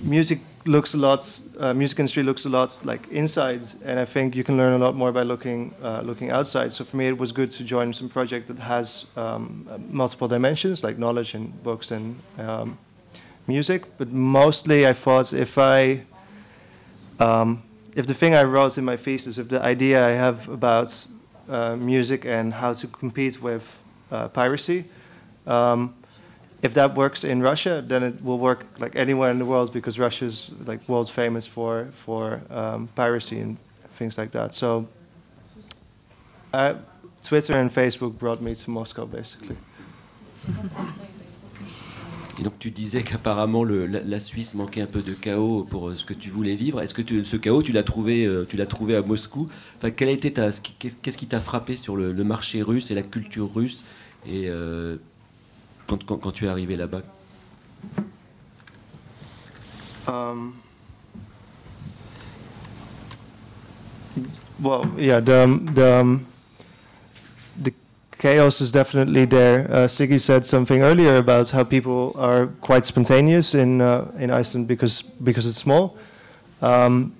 [0.02, 4.34] music looks a lot, uh, music industry looks a lot like inside, and I think
[4.34, 6.72] you can learn a lot more by looking uh, looking outside.
[6.72, 10.82] So for me, it was good to join some project that has um, multiple dimensions,
[10.82, 12.78] like knowledge and books and um,
[13.46, 13.82] music.
[13.98, 16.02] But mostly, I thought if I
[17.18, 17.62] um,
[17.94, 21.06] if the thing I wrote in my thesis, if the idea I have about
[21.48, 24.84] uh, music and how to compete with uh, piracy.
[25.46, 25.94] Um,
[26.66, 29.98] if that works in Russia, then it will work like anywhere in the world because
[29.98, 33.56] Russia's like world famous for for um, piracy and
[33.98, 34.52] things like that.
[34.52, 34.86] So,
[36.52, 36.74] uh,
[37.22, 39.56] Twitter and Facebook brought me to Moscow basically.
[42.38, 45.94] Et donc tu disais qu'apparemment la, la, Suisse manquait un peu de chaos pour euh,
[45.96, 46.82] ce que tu voulais vivre.
[46.82, 49.48] Est-ce que tu, ce chaos tu l'as trouvé, euh, tu l'as trouvé à Moscou?
[49.78, 50.34] Enfin, quelle a été
[50.78, 53.84] qu'est-ce qui t'a frappé sur le, le, marché russe et la culture russe
[54.26, 54.96] et euh,
[55.86, 57.02] quand, quand, quand, tu es arrivé là-bas
[60.08, 60.54] um,
[64.58, 66.20] Well, yeah, the, the,
[67.62, 67.74] the
[68.18, 69.70] chaos is definitely there.
[69.70, 74.66] Uh, Siggy said something earlier about how people are quite spontaneous in uh, in Iceland
[74.66, 75.98] because because it's small.
[76.62, 77.14] Um,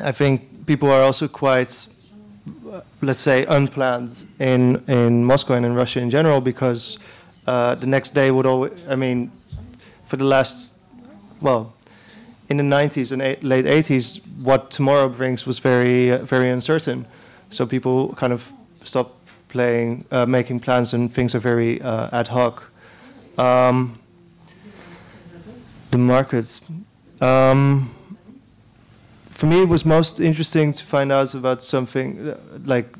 [0.00, 1.86] I think people are also quite,
[3.02, 6.98] let's say, unplanned in in Moscow and in Russia in general because
[7.46, 8.72] uh, the next day would always.
[8.88, 9.30] I mean,
[10.06, 10.74] for the last,
[11.40, 11.74] well,
[12.48, 17.06] in the 90s and eight, late 80s, what tomorrow brings was very uh, very uncertain.
[17.50, 19.14] So people kind of stopped
[19.48, 22.70] playing, uh, making plans, and things are very uh, ad hoc.
[23.38, 23.98] Um,
[25.90, 26.60] the markets.
[27.20, 27.94] Um,
[29.30, 32.96] for me, it was most interesting to find out about something uh, like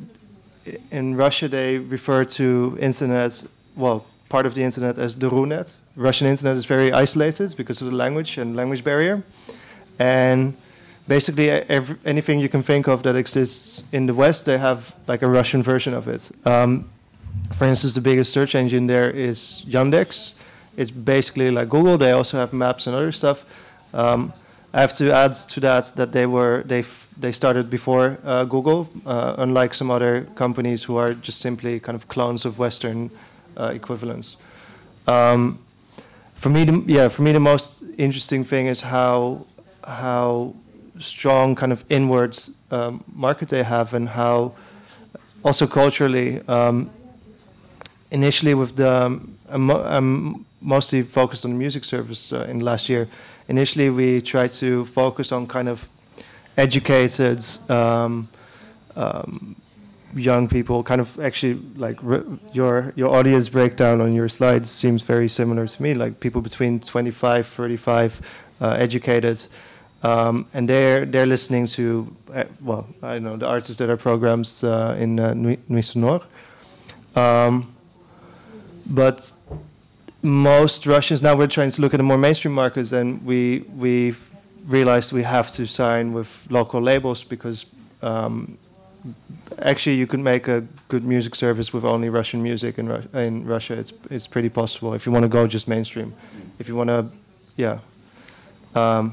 [0.91, 3.45] in Russia they refer to internet,
[3.77, 4.05] well,
[4.35, 5.69] part of the internet as the Runet.
[5.95, 9.23] Russian internet is very isolated because of the language and language barrier,
[10.01, 10.57] and
[11.07, 15.23] basically every, anything you can think of that exists in the West, they have like
[15.23, 16.23] a Russian version of it.
[16.45, 16.71] Um,
[17.59, 20.33] for instance, the biggest search engine there is Yandex.
[20.77, 21.97] It's basically like Google.
[21.97, 23.45] They also have maps and other stuff.
[23.93, 24.33] Um,
[24.73, 26.83] I have to add to that that they were they
[27.21, 31.97] they started before uh, Google, uh, unlike some other companies who are just simply kind
[31.97, 33.11] of clones of Western
[33.57, 34.37] uh, equivalents.
[35.07, 35.59] Um,
[36.35, 39.47] for me, the, yeah, for me the most interesting thing is how
[39.85, 40.55] how
[40.99, 44.53] strong kind of inwards um, market they have and how
[45.43, 46.41] also culturally.
[46.49, 46.91] Um,
[48.11, 52.89] initially, with the um, I'm, I'm, mostly focused on the music service uh, in last
[52.89, 53.07] year
[53.49, 55.89] initially we tried to focus on kind of
[56.57, 58.29] educated um,
[58.97, 59.57] um,
[60.15, 60.83] young people.
[60.83, 61.99] Kind of actually like
[62.53, 65.95] your your audience breakdown on your slides seems very similar to me.
[65.95, 68.21] Like people between 25, 35,
[68.61, 69.47] uh, educated.
[70.03, 74.51] Um, and they're they're listening to uh, well I know the artists that are programmed
[74.63, 76.23] uh, in uh, Nuits Sonores,
[77.17, 77.67] um,
[78.85, 79.33] but
[80.21, 84.15] most Russians now we're trying to look at the more mainstream markets, and we we
[84.67, 87.65] realized we have to sign with local labels because
[88.03, 88.59] um,
[89.61, 93.47] actually you could make a good music service with only Russian music in, Ru- in
[93.47, 93.75] Russia.
[93.75, 96.13] It's it's pretty possible if you want to go just mainstream.
[96.59, 97.07] If you want to,
[97.57, 97.79] yeah.
[98.75, 99.13] Um,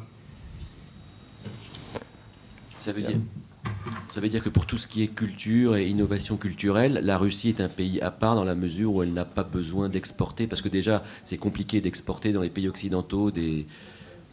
[2.78, 3.12] Ça veut yeah.
[3.12, 3.22] dire
[4.10, 7.50] Ça veut dire que pour tout ce qui est culture et innovation culturelle, la Russie
[7.50, 10.62] est un pays à part dans la mesure où elle n'a pas besoin d'exporter, parce
[10.62, 13.68] que déjà c'est compliqué d'exporter dans les pays occidentaux des,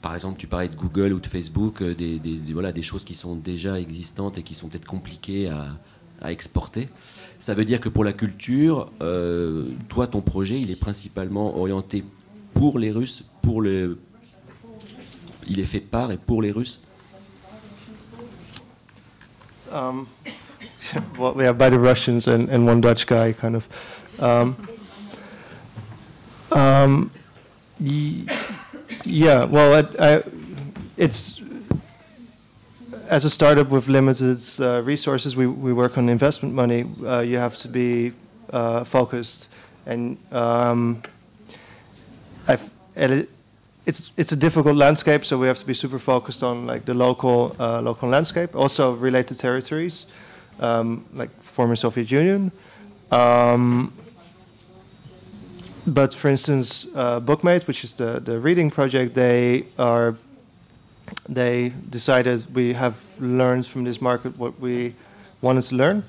[0.01, 2.20] par exemple, tu parlais de Google ou de Facebook, euh, des,
[2.53, 5.78] voilà, des choses qui sont déjà existantes et qui sont peut-être compliquées à,
[6.30, 6.88] exporter.
[7.38, 12.03] Ça veut dire que pour la culture, euh, toi, ton projet, il est principalement orienté
[12.55, 14.01] pour les Russes, pour le,
[15.46, 16.80] il est fait par et pour les Russes?
[19.72, 20.07] um,
[21.18, 23.68] well, yeah, by the Russians and, and one Dutch guy, kind of.
[24.20, 24.57] Um,
[26.51, 27.11] um,
[29.05, 30.22] yeah, well, I, I,
[30.96, 31.40] it's
[33.09, 36.84] as a startup with limited uh, resources, we, we work on investment money.
[37.05, 38.12] Uh, you have to be
[38.51, 39.49] uh, focused,
[39.86, 41.03] and um,
[42.46, 42.70] I've,
[43.86, 46.94] it's it's a difficult landscape, so we have to be super focused on like the
[46.94, 48.55] local uh, local landscape.
[48.55, 50.07] Also related territories,
[50.61, 52.53] um, like former Soviet Union.
[53.11, 53.92] Um,
[55.89, 60.14] but for instance, uh, Bookmate, which is the the reading project, they are
[61.28, 64.95] they decided we have learned from this market what we
[65.41, 66.03] wanted to learn.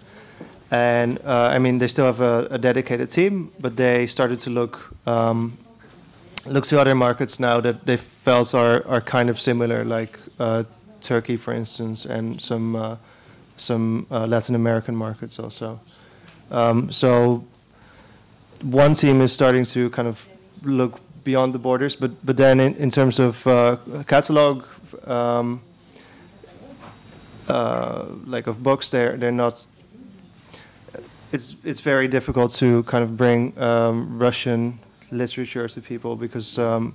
[0.71, 4.49] And uh, I mean, they still have a, a, dedicated team, but they started to
[4.51, 5.57] look um,
[6.45, 10.63] look to other markets now that they felt are, are kind of similar, like uh,
[11.01, 12.95] Turkey, for instance, and some uh,
[13.57, 15.79] some uh, Latin American markets also.
[16.51, 17.43] Um, so
[18.61, 20.27] one team is starting to kind of
[20.63, 23.77] look beyond the borders, but but then in, in terms of uh,
[24.07, 24.63] catalog,
[25.05, 25.61] um,
[27.47, 29.67] uh, like of books, they're they're not.
[31.31, 34.79] It's it's very difficult to kind of bring um, Russian
[35.11, 36.93] literature to people because um,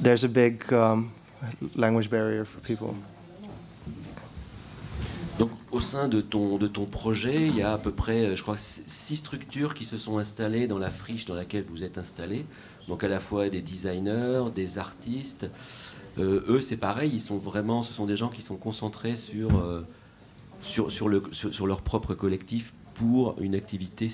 [0.00, 1.12] there's a big um,
[1.74, 2.94] language barrier for people.
[5.38, 8.42] Donc, au sein de ton, de ton projet, il y a à peu près, je
[8.42, 12.46] crois, six structures qui se sont installées dans la friche dans laquelle vous êtes installé.
[12.88, 15.46] Donc, à la fois des designers, des artistes.
[16.18, 19.58] Euh, eux, c'est pareil, ils sont vraiment, ce sont des gens qui sont concentrés sur,
[19.58, 19.84] euh,
[20.62, 24.08] sur, sur, le, sur, sur, leur propre collectif pour une activité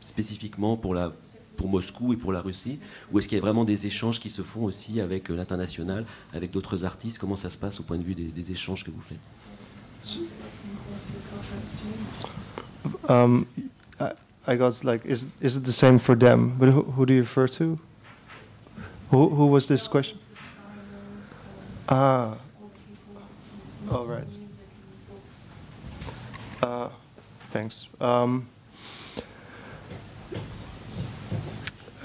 [0.00, 1.12] spécifiquement pour la,
[1.56, 2.78] pour Moscou et pour la Russie
[3.12, 6.04] Ou est-ce qu'il y a vraiment des échanges qui se font aussi avec euh, l'international,
[6.32, 7.18] avec d'autres artistes?
[7.18, 9.20] Comment ça se passe au point de vue des échanges que vous faites?
[13.08, 13.46] Um,
[14.46, 16.56] I got like, is is it the same for them?
[16.58, 17.78] But who, who do you refer to?
[19.10, 20.18] Who who was this question?
[21.88, 22.36] Ah.
[23.90, 24.38] All right.
[26.62, 26.88] Uh,
[27.50, 27.86] thanks.
[28.00, 28.46] Um,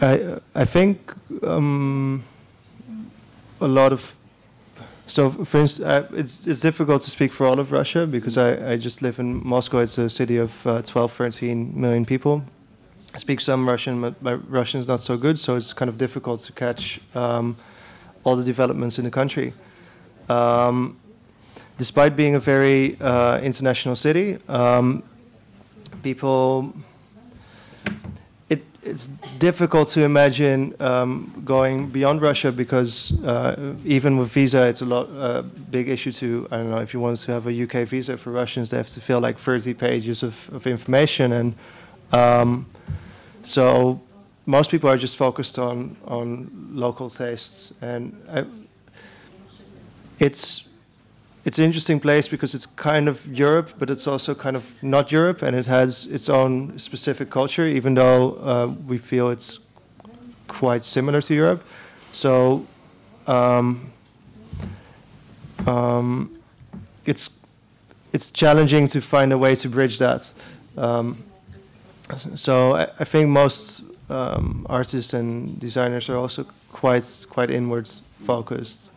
[0.01, 1.13] I I think
[1.43, 2.23] um,
[3.61, 4.15] a lot of
[5.09, 8.73] so for instance uh, it's it's difficult to speak for all of Russia because I,
[8.73, 9.79] I just live in Moscow.
[9.79, 12.43] It's a city of uh, 12, 13 million people.
[13.13, 15.97] I speak some Russian, but my Russian is not so good, so it's kind of
[15.97, 17.55] difficult to catch um,
[18.23, 19.53] all the developments in the country.
[20.29, 20.99] Um,
[21.79, 25.01] despite being a very uh, international city, um,
[26.03, 26.71] people
[28.83, 29.07] it's
[29.39, 35.09] difficult to imagine um, going beyond Russia because uh, even with visa, it's a lot
[35.09, 38.17] uh, big issue to I don't know if you want to have a UK visa
[38.17, 41.53] for Russians, they have to fill like 30 pages of, of information, and
[42.11, 42.65] um,
[43.43, 43.99] so
[44.45, 48.45] most people are just focused on on local tastes, and I,
[50.19, 50.68] it's
[51.49, 55.11] it's an interesting place because it's kind of Europe, but it's also kind of not
[55.11, 59.57] Europe, and it has its own specific culture, even though uh, we feel it's
[60.47, 61.63] quite similar to Europe.
[62.11, 62.67] So
[63.25, 63.91] um,
[65.65, 66.39] um,
[67.07, 67.43] it's
[68.13, 70.31] it's challenging to find a way to bridge that.
[70.77, 71.17] Um,
[72.35, 73.81] so I, I, think most
[74.11, 77.89] um, artists and designers are also quite quite inward
[78.27, 78.93] focused,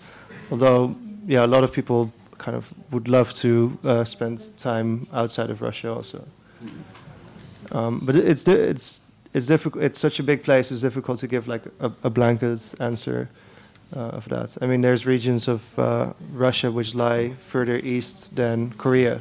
[0.50, 0.94] although
[1.26, 2.12] yeah, a lot of people
[2.42, 6.18] kind of would love to uh, spend time outside of Russia also.
[7.70, 9.00] Um, but it's it's
[9.34, 9.84] it's difficult.
[9.84, 10.72] It's such a big place.
[10.72, 13.28] It's difficult to give like a, a blanket answer
[13.96, 14.58] uh, of that.
[14.60, 19.20] I mean, there's regions of uh, Russia which lie further east than Korea.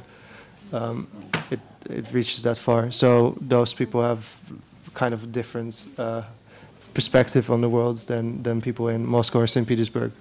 [0.74, 1.08] Um,
[1.50, 2.92] it it reaches that far.
[2.92, 4.24] So those people have
[4.94, 6.24] kind of a different uh,
[6.94, 9.68] perspective on the world than than people in Moscow or St.
[9.68, 10.12] Petersburg.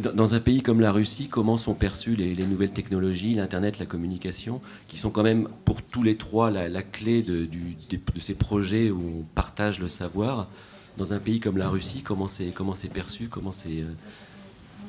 [0.00, 4.60] Dans un pays comme la Russie, comment sont perçues les, nouvelles technologies, l'Internet, la communication,
[4.88, 7.48] qui sont quand même pour tous les trois la, clé de,
[8.18, 10.48] ces projets où on partage le savoir?
[10.98, 13.94] Dans un pays comme la Russie, comment c'est perçu Comment c'est euh,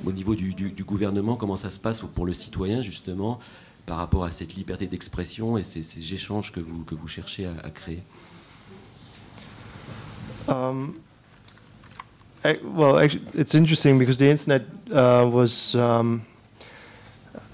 [0.06, 0.54] au niveau du,
[0.86, 3.40] gouvernement Comment ça se passe pour le citoyen justement
[3.86, 7.70] par rapport à cette liberté d'expression et ces, échanges que vous que vous cherchez à,
[7.70, 8.00] créer?
[10.50, 10.94] Um,
[12.64, 16.26] well, actually, it's interesting because the internet uh, was, um,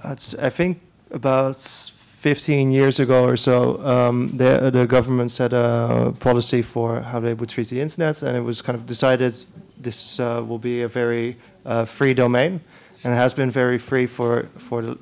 [0.03, 0.79] I think,
[1.11, 7.19] about 15 years ago or so, um, the, the government set a policy for how
[7.19, 9.33] they would treat the internet, and it was kind of decided
[9.77, 12.59] this uh, will be a very uh, free domain,
[13.03, 14.97] and it has been very free for for the,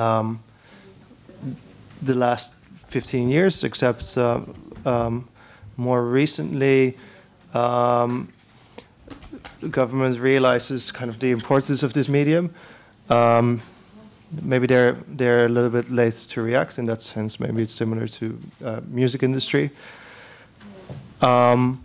[0.00, 0.38] um,
[2.02, 2.54] the last
[2.88, 4.40] 15 years, except uh,
[4.84, 5.28] um,
[5.76, 6.96] more recently.
[7.54, 8.28] Um,
[9.70, 12.54] government realizes kind of the importance of this medium.
[13.08, 13.62] Um,
[14.42, 17.40] maybe they're they're a little bit late to react in that sense.
[17.40, 19.70] Maybe it's similar to uh, music industry.
[21.20, 21.84] Um,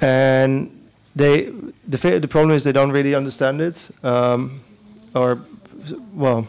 [0.00, 0.70] and
[1.14, 1.52] they
[1.88, 4.60] the the problem is they don't really understand it, um,
[5.14, 5.38] or
[6.12, 6.46] well,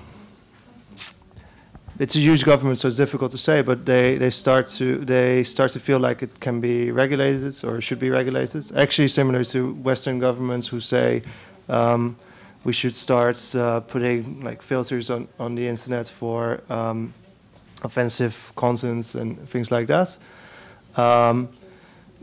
[1.99, 3.61] it's a huge government, so it's difficult to say.
[3.61, 7.81] But they, they start to they start to feel like it can be regulated or
[7.81, 8.71] should be regulated.
[8.75, 11.23] Actually, similar to Western governments who say
[11.69, 12.15] um,
[12.63, 17.13] we should start uh, putting like filters on on the internet for um,
[17.83, 20.17] offensive content and things like that.
[20.95, 21.49] Um,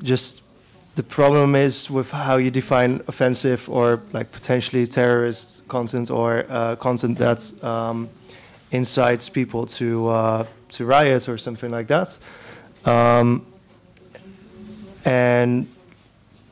[0.03, 0.43] just
[0.97, 6.77] the problem is with how you define offensive or like potentially terrorist content or uh,
[6.77, 8.09] content that's um,
[8.75, 12.19] incites people to uh, to riot or something like that.
[12.85, 13.47] Um,
[15.05, 15.67] and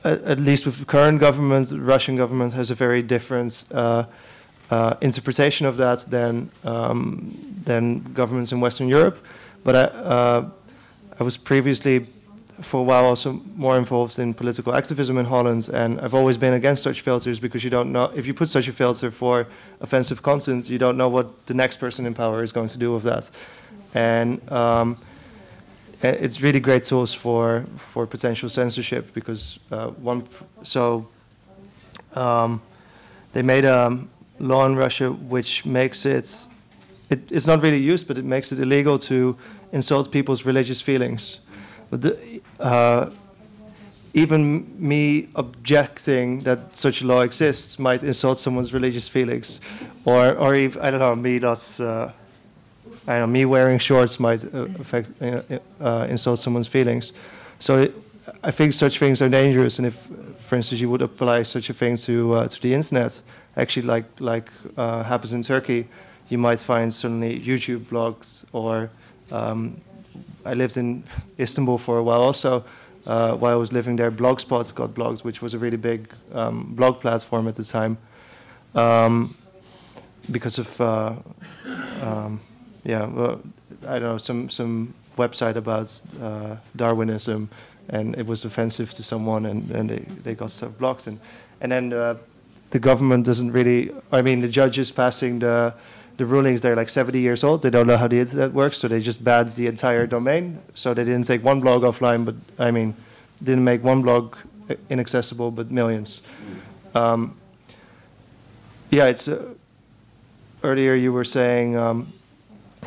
[0.05, 4.05] at, at, least with the current government, the Russian government has a very different uh,
[4.70, 9.19] uh, interpretation of that than um, than governments in Western Europe.
[9.65, 10.51] But I, uh,
[11.20, 12.07] I was previously
[12.62, 16.55] for a while also more involved in political activism in Holland, and I've always been
[16.55, 19.47] against such filters because you don't know if you put such a filter for
[19.80, 22.94] offensive content, you don't know what the next person in power is going to do
[22.94, 23.30] with that,
[23.94, 24.97] and um,
[26.02, 30.26] it's really great tools for for potential censorship because uh, one
[30.62, 31.06] so
[32.14, 32.60] um,
[33.32, 33.98] they made a
[34.39, 36.48] law in Russia which makes it,
[37.10, 39.36] it it's not really used, but it makes it illegal to
[39.72, 41.39] insult people's religious feelings.
[41.90, 43.10] But the, uh,
[44.14, 49.60] even me objecting that such a law exists might insult someone's religious feelings,
[50.05, 52.10] or or if I don't know me not uh,
[53.06, 55.43] I know me wearing shorts might uh, affect uh,
[55.80, 57.12] uh, insult someone's feelings.
[57.59, 57.94] So it,
[58.44, 60.09] I think such things are dangerous, and if,
[60.39, 63.22] for instance, you would apply such a thing to uh, to the internet,
[63.56, 65.86] actually, like like uh, happens in Turkey,
[66.28, 68.90] you might find suddenly YouTube blogs or
[69.32, 69.76] um,
[70.44, 71.05] I lived in
[71.39, 72.64] Istanbul for a while also.
[73.06, 76.74] Uh, while I was living there, Blogspot got blogs, which was a really big um,
[76.74, 77.98] blog platform at the time,
[78.77, 79.35] um,
[80.31, 81.14] because of uh,
[82.01, 82.40] um,
[82.85, 83.40] yeah, well,
[83.89, 87.48] I don't know some some website about uh, Darwinism,
[87.89, 91.19] and it was offensive to someone, and, and they, they got stuff blocked, and
[91.60, 92.14] and then uh,
[92.70, 93.90] the government doesn't really.
[94.12, 95.74] I mean, the judges passing the
[96.16, 97.62] the rulings they're like 70 years old.
[97.62, 100.59] They don't know how the internet works so they just banned the entire domain.
[100.74, 102.94] So they didn't take one blog offline but i mean
[103.43, 104.36] didn't make one blog
[104.89, 106.20] inaccessible but millions.
[106.94, 107.36] Um,
[108.90, 109.55] yeah it's uh,
[110.62, 112.12] earlier you were saying um,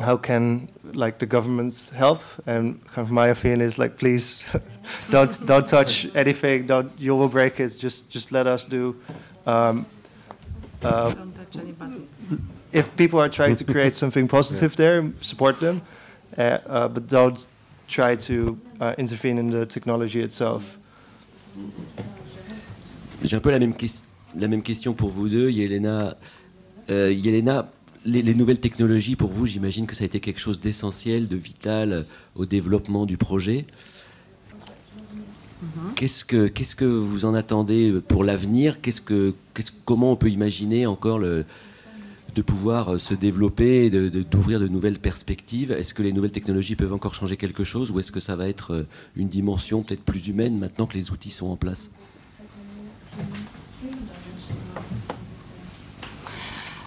[0.00, 2.22] how can like the governments help?
[2.46, 4.44] And kind of my opinion is like please
[5.10, 6.66] don't don't touch anything.
[6.66, 7.70] Don't you will break it.
[7.78, 8.96] Just just let us do.
[9.46, 9.86] Um,
[10.82, 12.38] uh, don't touch any buttons
[12.72, 14.76] if people are trying to create something positive yeah.
[14.76, 15.82] there, support them,
[16.36, 17.46] uh, uh, but don't
[17.88, 20.78] try to uh, intervene in the technology itself.
[23.24, 23.72] J'ai un peu la même,
[24.38, 26.16] la même question pour vous deux, Yelena.
[26.90, 27.70] Euh, Yelena,
[28.04, 31.36] les, les, nouvelles technologies, pour vous, j'imagine que ça a été quelque chose d'essentiel, de
[31.36, 32.06] vital
[32.36, 33.64] au développement du projet.
[35.64, 35.94] Mm-hmm.
[35.96, 38.80] Qu'est-ce que, qu'est-ce que vous en attendez pour l'avenir?
[38.80, 41.46] Qu'est-ce que, qu'est-ce, Comment on peut imaginer encore le,
[42.36, 46.92] de pouvoir euh, se développer, d'ouvrir de, nouvelles perspectives Est-ce que les nouvelles technologies peuvent
[46.92, 48.86] encore changer quelque chose ou est-ce que ça va être euh,
[49.16, 51.90] une dimension peut-être plus humaine maintenant que les outils sont en place?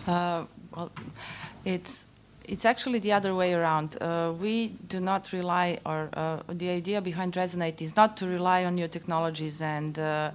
[0.07, 0.45] Uh,
[0.76, 0.89] well,
[1.65, 2.07] it's
[2.47, 3.95] it's actually the other way around.
[4.01, 7.93] Uh, we do not rely, or uh, the idea behind Resonate is
[8.88, 10.31] technologies and uh,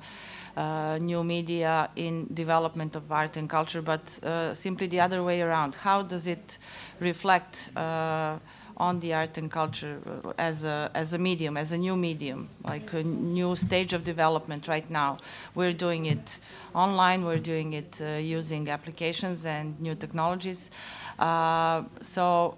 [0.56, 5.42] uh, new media in development of art and culture, but uh, simply the other way
[5.42, 5.74] around.
[5.74, 6.58] How does it
[7.00, 8.38] reflect uh,
[8.76, 9.98] on the art and culture
[10.38, 14.66] as a, as a medium, as a new medium, like a new stage of development
[14.68, 15.18] right now.
[15.54, 16.38] We're doing it
[16.74, 20.70] online, we're doing it uh, using applications and new technologies.
[21.18, 22.56] Uh, so,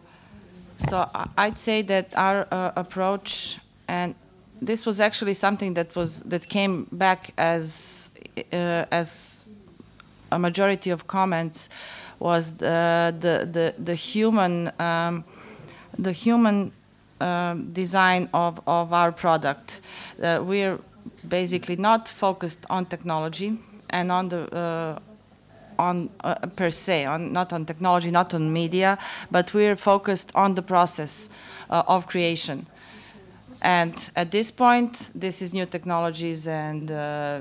[0.77, 3.59] so I'd say that our uh, approach
[3.89, 4.14] and
[4.61, 8.11] this was actually something that was that came back as
[8.53, 9.45] uh, as
[10.33, 11.69] a majority of comments
[12.19, 15.24] was the the the, the human um,
[15.99, 16.73] the human
[17.20, 19.81] um, design of, of our product.
[20.23, 20.78] Uh, we're
[21.27, 23.59] basically not focused on technology
[23.91, 24.99] and on the uh,
[25.78, 28.99] on uh, per se, on not on technology, not on media,
[29.31, 31.28] but we're focused on the process
[31.70, 32.66] uh, of creation.
[33.62, 37.41] And at this point, this is new technologies and uh,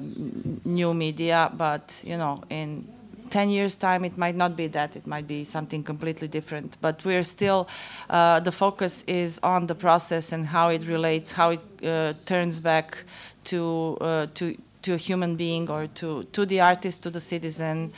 [0.64, 2.88] new media, but you know, in
[3.30, 4.96] 10 years' time, it might not be that.
[4.96, 6.78] It might be something completely different.
[6.82, 7.68] But we're still,
[8.10, 12.60] uh, the focus is on the process and how it relates, how it uh, turns
[12.60, 12.98] back
[13.46, 17.92] to, uh, to, to a human being or to, to the artist, to the citizen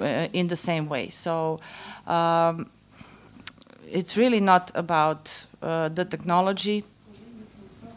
[0.00, 1.08] uh, in the same way.
[1.10, 1.60] So
[2.06, 2.68] um,
[3.90, 6.84] it's really not about uh, the technology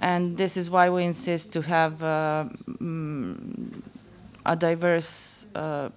[0.03, 3.81] and this is why we insist to have uh, mm,
[4.45, 5.89] a diverse uh,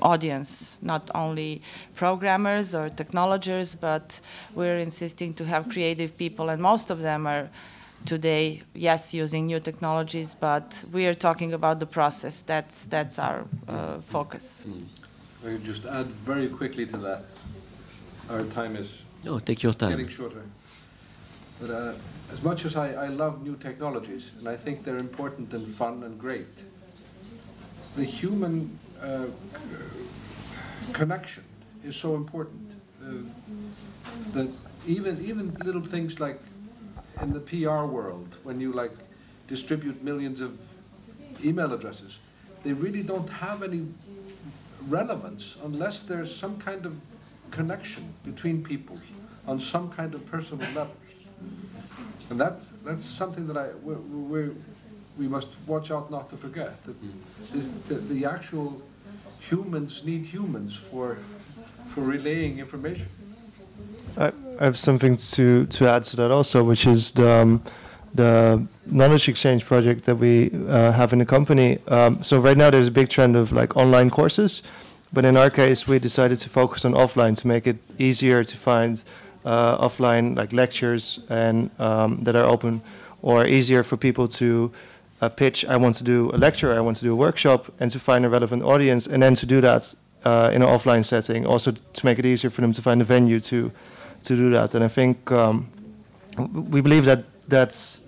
[0.00, 1.60] audience, not only
[1.96, 4.20] programmers or technologists, but
[4.54, 7.48] we're insisting to have creative people, and most of them are
[8.04, 12.42] today, yes, using new technologies, but we are talking about the process.
[12.42, 14.64] That's that's our uh, focus.
[14.68, 14.84] Mm.
[15.44, 17.24] I could just add very quickly to that.
[18.30, 18.88] Our time is
[19.24, 19.90] no, take your time.
[19.90, 20.42] getting shorter.
[21.60, 21.92] But uh,
[22.32, 26.02] as much as I, I love new technologies, and I think they're important and fun
[26.02, 26.46] and great,
[27.96, 29.26] the human uh,
[30.92, 31.44] connection
[31.84, 32.72] is so important.
[33.02, 33.12] Uh,
[34.32, 34.48] that
[34.86, 36.40] even even little things like
[37.22, 38.92] in the PR world, when you like
[39.48, 40.58] distribute millions of
[41.44, 42.18] email addresses,
[42.62, 43.86] they really don't have any
[44.88, 46.94] relevance unless there's some kind of
[47.50, 48.98] connection between people
[49.46, 50.94] on some kind of personal level.
[52.30, 54.50] And that's, that's something that I, we, we,
[55.18, 56.84] we must watch out not to forget.
[56.84, 56.96] That
[57.88, 58.82] the, the actual
[59.40, 61.18] humans need humans for,
[61.88, 63.08] for relaying information.
[64.18, 67.62] I, I have something to, to add to that also, which is the, um,
[68.14, 71.78] the knowledge exchange project that we uh, have in the company.
[71.86, 74.62] Um, so right now there's a big trend of like online courses
[75.12, 78.56] but in our case, we decided to focus on offline to make it easier to
[78.56, 79.02] find
[79.78, 82.80] offline like lectures and um, that are open,
[83.22, 84.70] or easier for people to
[85.20, 85.64] uh, pitch.
[85.64, 88.24] I want to do a lecture, I want to do a workshop, and to find
[88.24, 89.94] a relevant audience, and then to do that
[90.24, 91.46] uh, in an offline setting.
[91.46, 93.70] Also to make it easier for them to find a venue to
[94.24, 94.74] to do that.
[94.74, 95.68] And I think um,
[96.70, 98.00] we believe that that's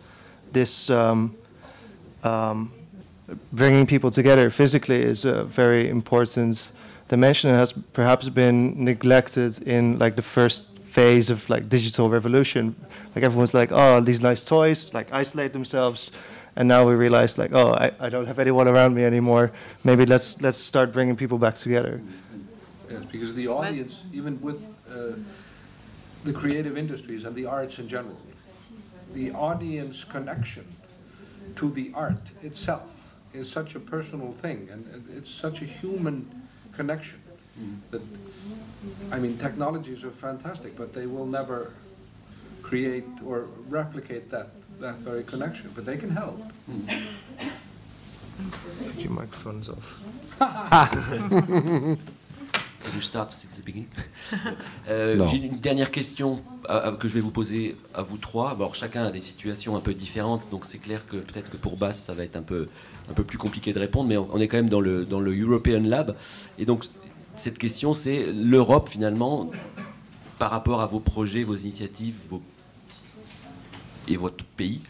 [0.53, 0.91] this.
[0.91, 1.35] Um,
[2.25, 2.73] um,
[3.53, 6.73] bringing people together physically is a very important
[7.09, 12.75] dimension and has perhaps been neglected in like the first phase of like digital revolution.
[13.15, 16.11] Like everyone's like, oh, these nice toys, like isolate themselves,
[16.57, 19.53] and now we realize like, oh, I, I don't have anyone around me anymore.
[19.85, 22.01] Maybe let's let's start bringing people back together.
[22.91, 24.61] Yes, because the audience, even with
[24.91, 25.15] uh,
[26.25, 28.21] the creative industries and the arts in general,
[29.15, 30.67] the audience connection
[31.57, 32.91] to the art itself
[33.33, 36.27] is such a personal thing, and and it's such a human
[36.73, 37.21] connection
[37.91, 38.03] that,
[39.13, 41.73] I mean, technologies are fantastic, but they will never
[42.63, 44.49] create or replicate that,
[44.81, 46.39] that very connection, but they can help.
[48.97, 50.01] Your microphone's off.
[52.95, 53.89] You start since the beginning.
[54.89, 55.27] Euh.
[55.27, 58.53] J'ai une dernière question euh, que je vais vous poser à vous trois.
[58.53, 61.77] Alors chacun a des situations un peu différentes, donc c'est clair que peut-être que pour
[61.77, 62.69] Bass ça va être un peu
[63.11, 65.21] un peu plus compliqué de répondre, mais on on est quand même dans le dans
[65.21, 66.17] le European Lab,
[66.59, 66.85] et donc
[67.39, 69.51] cette question c'est l'Europe finalement
[70.39, 72.15] par rapport à vos projets, vos initiatives,
[74.09, 74.81] et votre pays.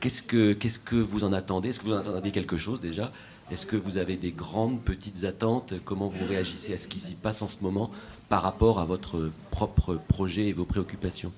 [0.00, 1.70] Qu'est-ce que, qu'est-ce que vous en attendez?
[1.70, 3.10] Est-ce que vous en attendez quelque chose déjà?
[3.50, 5.74] Est-ce que vous avez des grandes, petites attentes?
[5.84, 7.90] Comment vous réagissez à ce qui s'y passe en ce moment
[8.28, 11.32] par rapport à votre propre projet et vos préoccupations?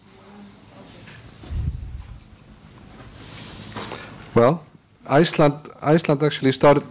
[4.35, 4.57] Well,
[5.09, 6.83] Iceland, Iceland actually started,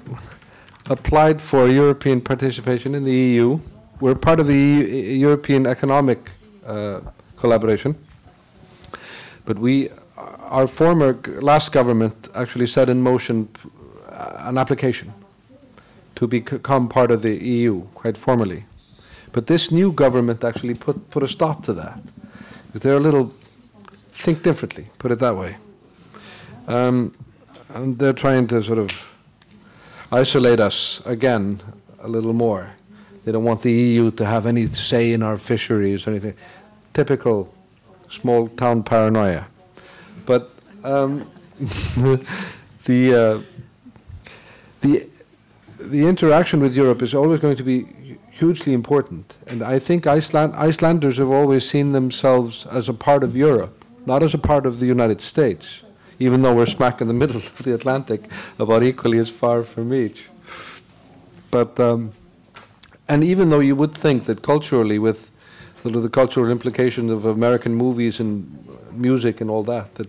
[0.89, 3.59] applied for European participation in the EU.
[3.99, 6.31] We're part of the European Economic
[6.65, 7.01] uh,
[7.35, 7.95] Collaboration.
[9.45, 13.49] But we, our former last government actually set in motion
[14.09, 15.14] uh, an application
[16.15, 18.65] to become part of the EU quite formally.
[19.34, 21.99] But this new government actually put, put a stop to that.
[22.73, 23.34] They're a little,
[24.09, 25.57] think differently, put it that way.
[26.68, 27.14] Um,
[27.69, 28.91] and they're trying to sort of
[30.12, 31.60] isolate us again
[32.00, 32.70] a little more.
[33.26, 36.34] They don't want the EU to have any say in our fisheries or anything.
[36.94, 37.54] Typical
[38.10, 39.46] small town paranoia.
[40.26, 40.52] But
[40.84, 41.30] um,
[42.86, 43.42] the, uh,
[44.82, 45.10] the,
[45.80, 47.88] the interaction with Europe is always going to be
[48.32, 49.36] hugely important.
[49.48, 54.24] And I think Iceland, Icelanders have always seen themselves as a part of Europe, not
[54.24, 55.84] as a part of the United States,
[56.19, 58.30] even though we're smack in the middle of the Atlantic,
[58.60, 60.27] about equally as far from each.
[61.52, 62.11] But, um,
[63.07, 65.30] and even though you would think that culturally, with
[65.84, 68.45] sort of the cultural implications of American movies and
[68.91, 70.07] music and all that, that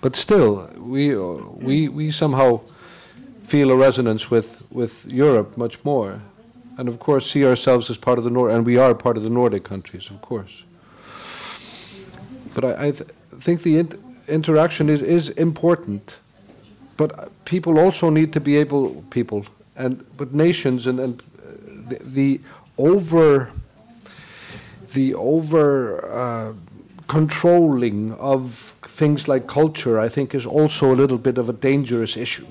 [0.00, 1.20] but still, we, uh,
[1.56, 2.60] we, we somehow
[3.44, 6.20] feel a resonance with, with Europe much more.
[6.78, 9.22] And of course, see ourselves as part of the Nord, and we are part of
[9.22, 10.62] the Nordic countries, of course.
[12.54, 13.10] But I, I th-
[13.40, 13.98] think the int-
[14.28, 16.16] interaction is, is important.
[16.96, 19.44] But people also need to be able, people,
[19.76, 22.40] and but nations and, and uh, the, the
[22.78, 23.50] over,
[24.94, 26.52] the over uh,
[27.06, 32.16] controlling of things like culture, I think, is also a little bit of a dangerous
[32.16, 32.46] issue.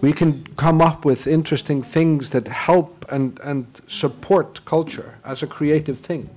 [0.00, 5.46] We can come up with interesting things that help and, and support culture as a
[5.46, 6.28] creative thing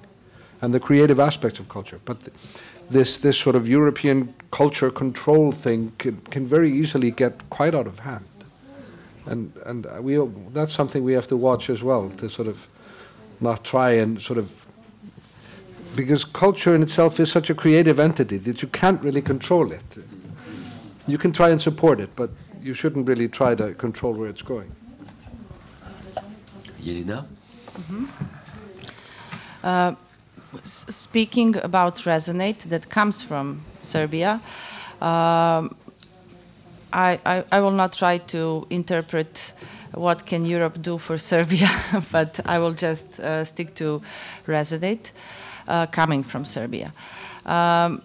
[0.61, 1.99] and the creative aspects of culture.
[2.05, 2.29] But
[2.91, 7.87] this, this sort of European culture control thing can, can very easily get quite out
[7.87, 8.25] of hand.
[9.25, 10.17] And, and uh, we,
[10.51, 12.67] that's something we have to watch as well, to sort of
[13.39, 14.65] not try and sort of
[15.95, 19.83] because culture in itself is such a creative entity that you can't really control it.
[21.07, 22.29] You can try and support it, but
[22.61, 24.71] you shouldn't really try to control where it's going.
[26.81, 27.25] Yelena
[29.63, 29.95] S-
[30.63, 34.41] speaking about resonate that comes from Serbia,
[35.01, 35.75] um,
[36.93, 39.53] I, I, I will not try to interpret
[39.93, 41.69] what can Europe do for Serbia,
[42.11, 44.01] but I will just uh, stick to
[44.45, 45.11] resonate
[45.67, 46.93] uh, coming from Serbia.
[47.45, 48.01] Um,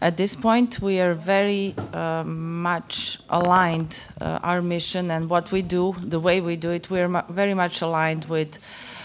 [0.00, 5.60] at this point, we are very uh, much aligned, uh, our mission and what we
[5.60, 8.58] do, the way we do it, we're very much aligned with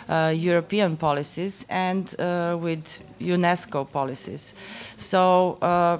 [0.09, 4.53] European policies and uh, with UNESCO policies.
[4.97, 5.99] So, uh,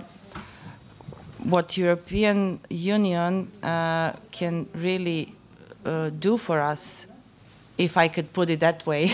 [1.44, 5.34] what European Union uh, can really
[5.86, 7.08] uh, do for us
[7.78, 9.10] if I could put it that way,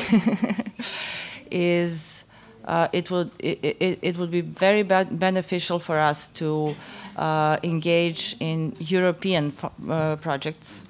[1.51, 2.25] is
[2.65, 6.75] uh, it would it, it, would be very beneficial for us to
[7.15, 9.53] uh, engage in European
[9.89, 10.83] uh, projects.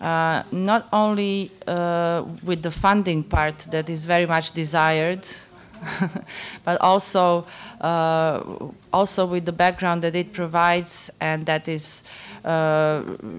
[0.00, 5.26] Uh, not only uh, with the funding part that is very much desired,
[6.64, 7.46] but also
[7.82, 8.42] uh,
[8.92, 12.02] also with the background that it provides, and that is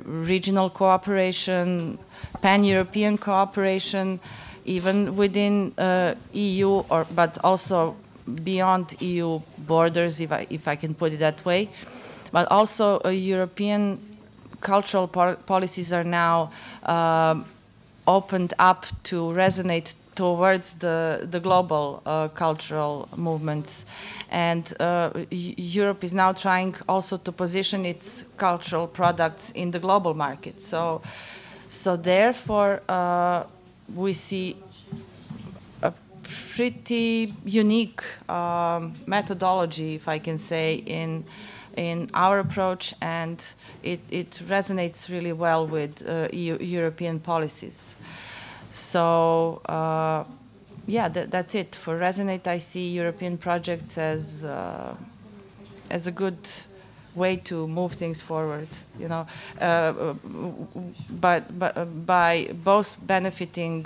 [0.05, 1.97] regional cooperation,
[2.41, 4.19] pan-European cooperation,
[4.65, 7.95] even within uh, EU, or but also
[8.43, 11.69] beyond EU borders, if I, if I can put it that way.
[12.31, 13.99] But also uh, European
[14.61, 16.51] cultural policies are now
[16.83, 17.35] uh,
[18.07, 23.85] opened up to resonate towards the, the global uh, cultural movements.
[24.29, 30.13] And uh, Europe is now trying also to position its cultural products in the global
[30.13, 30.59] market.
[30.59, 31.01] So,
[31.69, 33.45] so therefore, uh,
[33.95, 34.57] we see
[35.81, 35.93] a
[36.55, 41.25] pretty unique um, methodology, if I can say, in
[41.77, 43.43] in our approach, and
[43.83, 47.95] it, it resonates really well with uh, EU, European policies.
[48.71, 50.23] So, uh,
[50.87, 51.75] yeah, th that's it.
[51.75, 54.95] For Resonate, I see European projects as uh,
[55.89, 56.39] as a good
[57.15, 58.67] way to move things forward.
[58.99, 59.27] You know,
[59.59, 60.13] uh,
[61.19, 63.85] but, but by both benefiting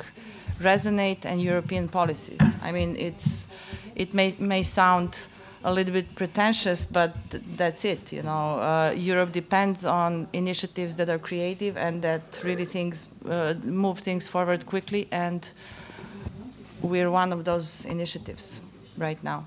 [0.62, 2.40] Resonate and European policies.
[2.64, 3.48] I mean, it's
[3.96, 5.28] it may may sound
[5.66, 8.14] a little bit pretentious, but th that's it.
[8.14, 13.54] You know, uh, Europe depends on initiatives that are creative and that really things uh,
[13.64, 15.52] move things forward quickly, and
[16.82, 18.62] we're one of those initiatives
[18.98, 19.44] right now.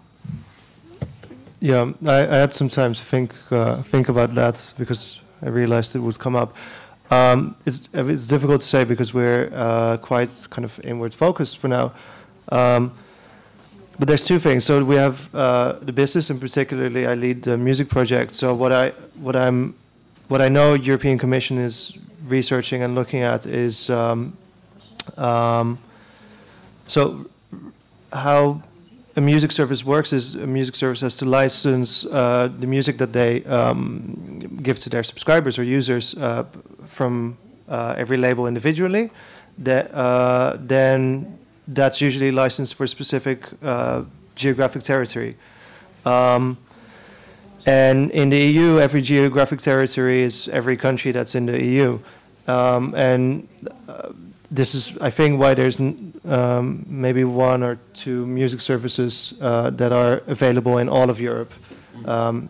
[1.61, 5.97] Yeah, I, I had some time to think uh, think about that because I realized
[5.97, 6.57] it would come up.
[7.11, 11.69] Um, it's it's difficult to say because we're uh, quite kind of inward focused for
[11.69, 11.93] now.
[12.53, 12.93] Um,
[13.99, 14.65] but there's two things.
[14.65, 18.35] So we have uh, the business, and particularly I lead the music project.
[18.35, 19.75] So what I what I'm
[20.29, 24.37] what I know European Commission is researching and looking at is um,
[25.17, 25.79] um,
[26.87, 27.27] so
[28.13, 28.63] how
[29.17, 33.13] a music service works is a music service has to license uh, the music that
[33.13, 36.45] they um, give to their subscribers or users uh,
[36.87, 37.37] from
[37.69, 39.11] uh, every label individually.
[39.59, 41.38] That uh, then
[41.69, 44.03] that's usually licensed for specific uh,
[44.35, 45.37] geographic territory.
[46.05, 46.57] Um,
[47.67, 51.99] and in the EU, every geographic territory is every country that's in the EU.
[52.47, 53.47] Um, and
[53.87, 54.09] uh,
[54.51, 59.93] this is, I think, why there's um, maybe one or two music services uh, that
[59.93, 61.53] are available in all of Europe.
[62.07, 62.49] Um,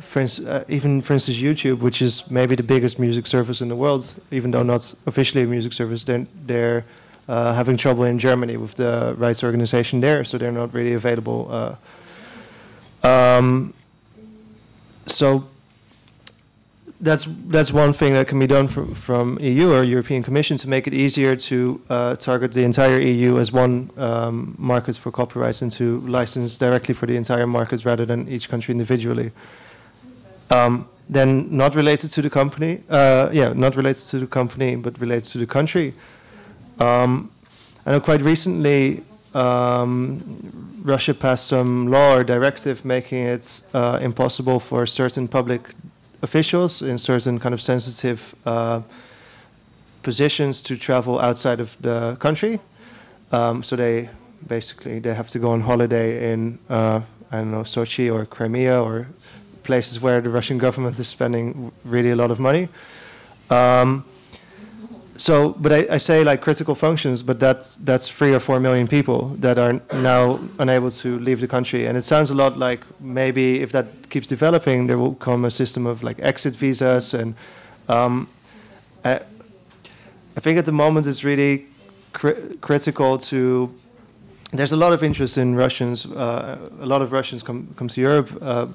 [0.00, 3.76] for uh, even for instance, YouTube, which is maybe the biggest music service in the
[3.76, 6.84] world, even though not officially a music service, they're, they're
[7.28, 11.48] uh, having trouble in Germany with the rights organization there, so they're not really available.
[11.50, 11.76] Uh,
[13.06, 13.74] um,
[15.06, 15.44] so
[17.00, 20.68] that's that's one thing that can be done from, from EU or European Commission to
[20.68, 25.62] make it easier to uh, target the entire EU as one um, market for copyrights
[25.62, 29.30] and to license directly for the entire markets rather than each country individually.
[30.50, 34.98] Um, then not related to the company, uh, yeah, not related to the company, but
[35.00, 35.94] related to the country.
[36.78, 37.30] Um,
[37.84, 39.02] I know quite recently
[39.34, 40.20] um,
[40.82, 45.70] Russia passed some law or directive making it uh, impossible for certain public
[46.22, 48.80] officials in certain kind of sensitive uh,
[50.02, 52.60] positions to travel outside of the country.
[53.32, 54.08] Um, so they
[54.46, 57.00] basically they have to go on holiday in uh,
[57.30, 59.08] I don't know Sochi or Crimea or
[59.64, 62.68] places where the Russian government is spending really a lot of money.
[63.50, 64.04] Um,
[65.18, 68.86] so, but I, I, say like critical functions, but that's that's three or four million
[68.88, 72.80] people that are now unable to leave the country, and it sounds a lot like
[73.00, 77.34] maybe if that keeps developing, there will come a system of like exit visas, and
[77.88, 78.28] um,
[79.04, 79.20] I,
[80.36, 81.66] I, think at the moment it's really
[82.12, 83.72] cri- critical to.
[84.52, 86.06] There's a lot of interest in Russians.
[86.06, 88.30] Uh, a lot of Russians come come to Europe.
[88.40, 88.66] Uh,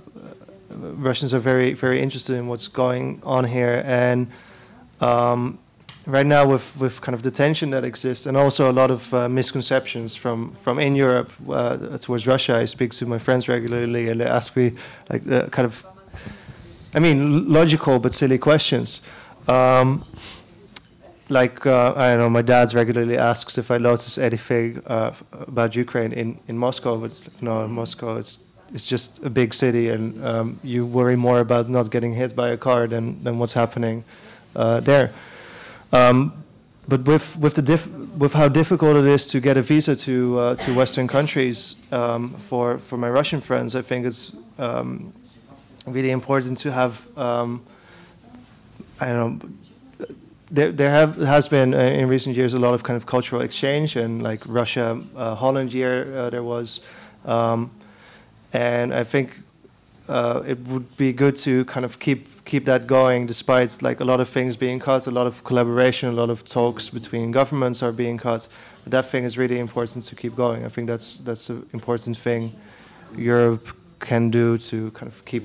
[0.70, 4.28] Russians are very very interested in what's going on here, and
[5.02, 5.58] um,
[6.06, 9.14] right now with, with kind of the tension that exists and also a lot of
[9.14, 12.58] uh, misconceptions from, from in Europe uh, towards Russia.
[12.58, 14.74] I speak to my friends regularly and they ask me
[15.10, 15.86] like uh, kind of,
[16.94, 19.02] I mean, logical but silly questions.
[19.48, 20.06] Um,
[21.30, 25.76] like, uh, I don't know, my dad regularly asks if I notice anything uh, about
[25.76, 28.40] Ukraine in, in Moscow, but it's in Moscow it's,
[28.74, 32.50] it's just a big city and um, you worry more about not getting hit by
[32.50, 34.04] a car than, than what's happening
[34.56, 35.12] uh, there.
[35.92, 36.34] Um,
[36.88, 40.40] but with with the diff- with how difficult it is to get a visa to
[40.40, 45.14] uh, to Western countries um, for for my Russian friends, I think it's um,
[45.86, 47.62] really important to have um,
[49.00, 49.50] I don't know.
[50.54, 53.42] There, there have has been uh, in recent years a lot of kind of cultural
[53.42, 56.82] exchange and like Russia uh, Holland year uh, there was,
[57.26, 57.72] um,
[58.52, 59.41] and I think
[60.12, 64.06] uh, it would be good to kind of keep keep that going despite like a
[64.06, 67.82] lot of things being cut, a lot of collaboration, a lot of talks between governments
[67.82, 68.48] are being cut.
[68.84, 70.66] But that thing is really important to keep going.
[70.66, 72.52] I think that's that's an important thing
[73.16, 73.70] Europe
[74.00, 75.44] can do to kind of keep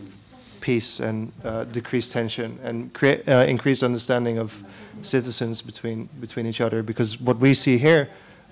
[0.61, 4.65] peace and uh, decrease tension and create uh, increase understanding of
[5.03, 6.83] citizens between between each other.
[6.83, 8.09] Because what we see here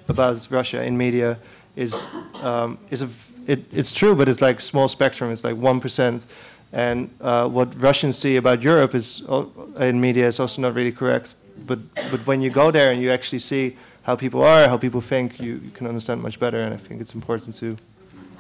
[0.09, 1.39] about Russia in media
[1.74, 2.07] is
[2.43, 3.09] um, is a
[3.47, 5.31] it, it's true, but it's like small spectrum.
[5.31, 6.27] It's like one percent,
[6.73, 9.45] and uh, what Russians see about Europe is uh,
[9.79, 11.35] in media is also not really correct.
[11.66, 11.79] But
[12.11, 15.41] but when you go there and you actually see how people are, how people think,
[15.41, 16.61] you, you can understand much better.
[16.61, 17.77] And I think it's important to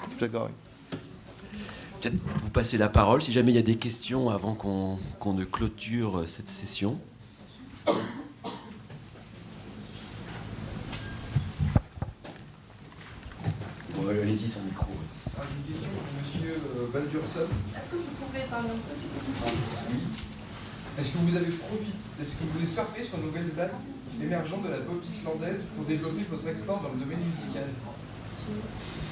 [0.08, 0.52] keep that going.
[2.42, 5.44] Vous passer la parole si jamais il y a des questions avant qu'on qu'on ne
[5.44, 6.98] clôture euh, cette session.
[13.96, 14.93] Bon, Allez-y, son micro.
[16.94, 19.50] Est-ce que vous pouvez parler un petit peu plus fort
[19.90, 19.98] Oui.
[20.96, 21.90] Est-ce que vous avez profité,
[22.22, 23.74] est-ce que vous avez surfé sur une nouvelle vague
[24.22, 27.66] émergente de la pop islandaise pour développer votre export dans le domaine musical?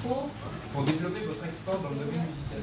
[0.04, 0.30] Pour
[0.72, 2.62] Pour développer votre export dans le domaine musical.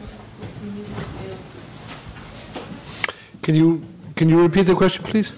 [3.43, 3.81] Can you
[4.15, 5.33] can you repeat the question, please?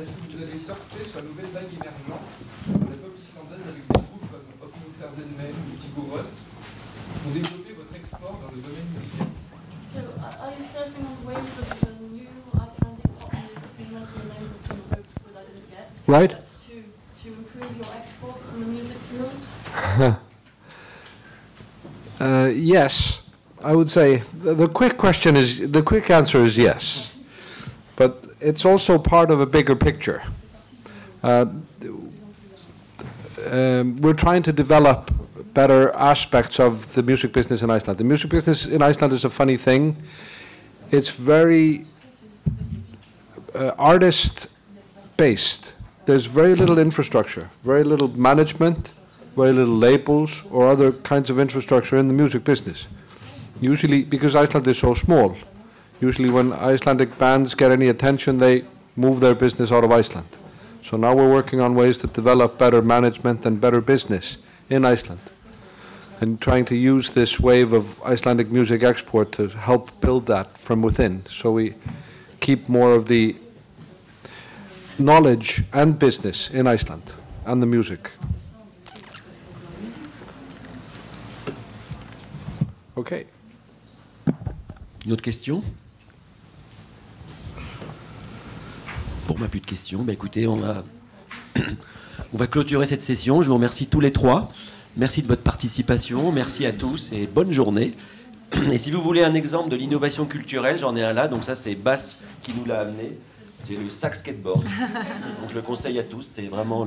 [0.00, 2.24] Est-ce que vous avez surfé sur la nouvelle vague émergente
[2.72, 6.45] de la pop islandaise avec des groupes comme Offmuther Zenmen ou Sigur Rós
[7.26, 9.26] pour développer votre export dans le domaine musical
[9.92, 13.62] So, are you surfing on the wave of the new Icelandic pop music?
[13.78, 15.90] You mentioned the names of some groups that I didn't get.
[16.06, 16.30] Right.
[16.30, 16.84] That's to,
[17.22, 20.16] to improve your exports in the music field.
[22.18, 23.20] Uh, yes,
[23.62, 27.12] I would say the, the quick question is the quick answer is yes,
[27.94, 30.22] but it's also part of a bigger picture.
[31.22, 31.44] Uh,
[33.50, 35.10] um, we're trying to develop
[35.56, 37.98] better aspects of the music business in Iceland.
[37.98, 39.96] The music business in Iceland is a funny thing.
[40.90, 41.86] It's very
[43.54, 44.48] uh, artist
[45.16, 45.72] based.
[46.04, 48.92] There's very little infrastructure, very little management,
[49.34, 52.86] very little labels or other kinds of infrastructure in the music business.
[53.62, 55.34] Usually, because Iceland is so small,
[56.02, 58.64] usually when Icelandic bands get any attention, they
[58.94, 60.28] move their business out of Iceland.
[60.82, 64.36] So now we're working on ways to develop better management and better business
[64.68, 65.20] in Iceland.
[66.20, 70.80] And trying to use this wave of Icelandic music export to help build that from
[70.80, 71.22] within.
[71.28, 71.74] So we
[72.40, 73.36] keep more of the
[74.98, 77.12] knowledge and business in Iceland
[77.44, 78.10] and the music.
[82.96, 83.26] Okay.
[85.04, 85.62] Une autre question
[89.28, 90.02] Bon, bah, plus de questions.
[90.02, 90.82] Bah, écoutez, on va,
[92.32, 93.42] on va clôturer cette session.
[93.42, 94.50] Je vous remercie tous les trois.
[94.96, 96.32] Merci de votre participation.
[96.32, 97.92] Merci à tous et bonne journée.
[98.72, 101.28] Et si vous voulez un exemple de l'innovation culturelle, j'en ai un là.
[101.28, 103.18] Donc ça, c'est Bass qui nous l'a amené.
[103.58, 104.62] C'est le sac skateboard.
[105.40, 106.22] Donc je le conseille à tous.
[106.22, 106.86] C'est vraiment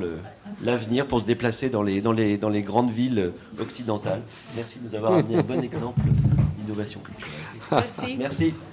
[0.63, 4.23] l'avenir pour se déplacer dans les, dans, les, dans les grandes villes occidentales.
[4.55, 6.01] Merci de nous avoir amené un bon exemple
[6.57, 7.33] d'innovation culturelle.
[7.71, 8.15] Merci.
[8.17, 8.53] Merci.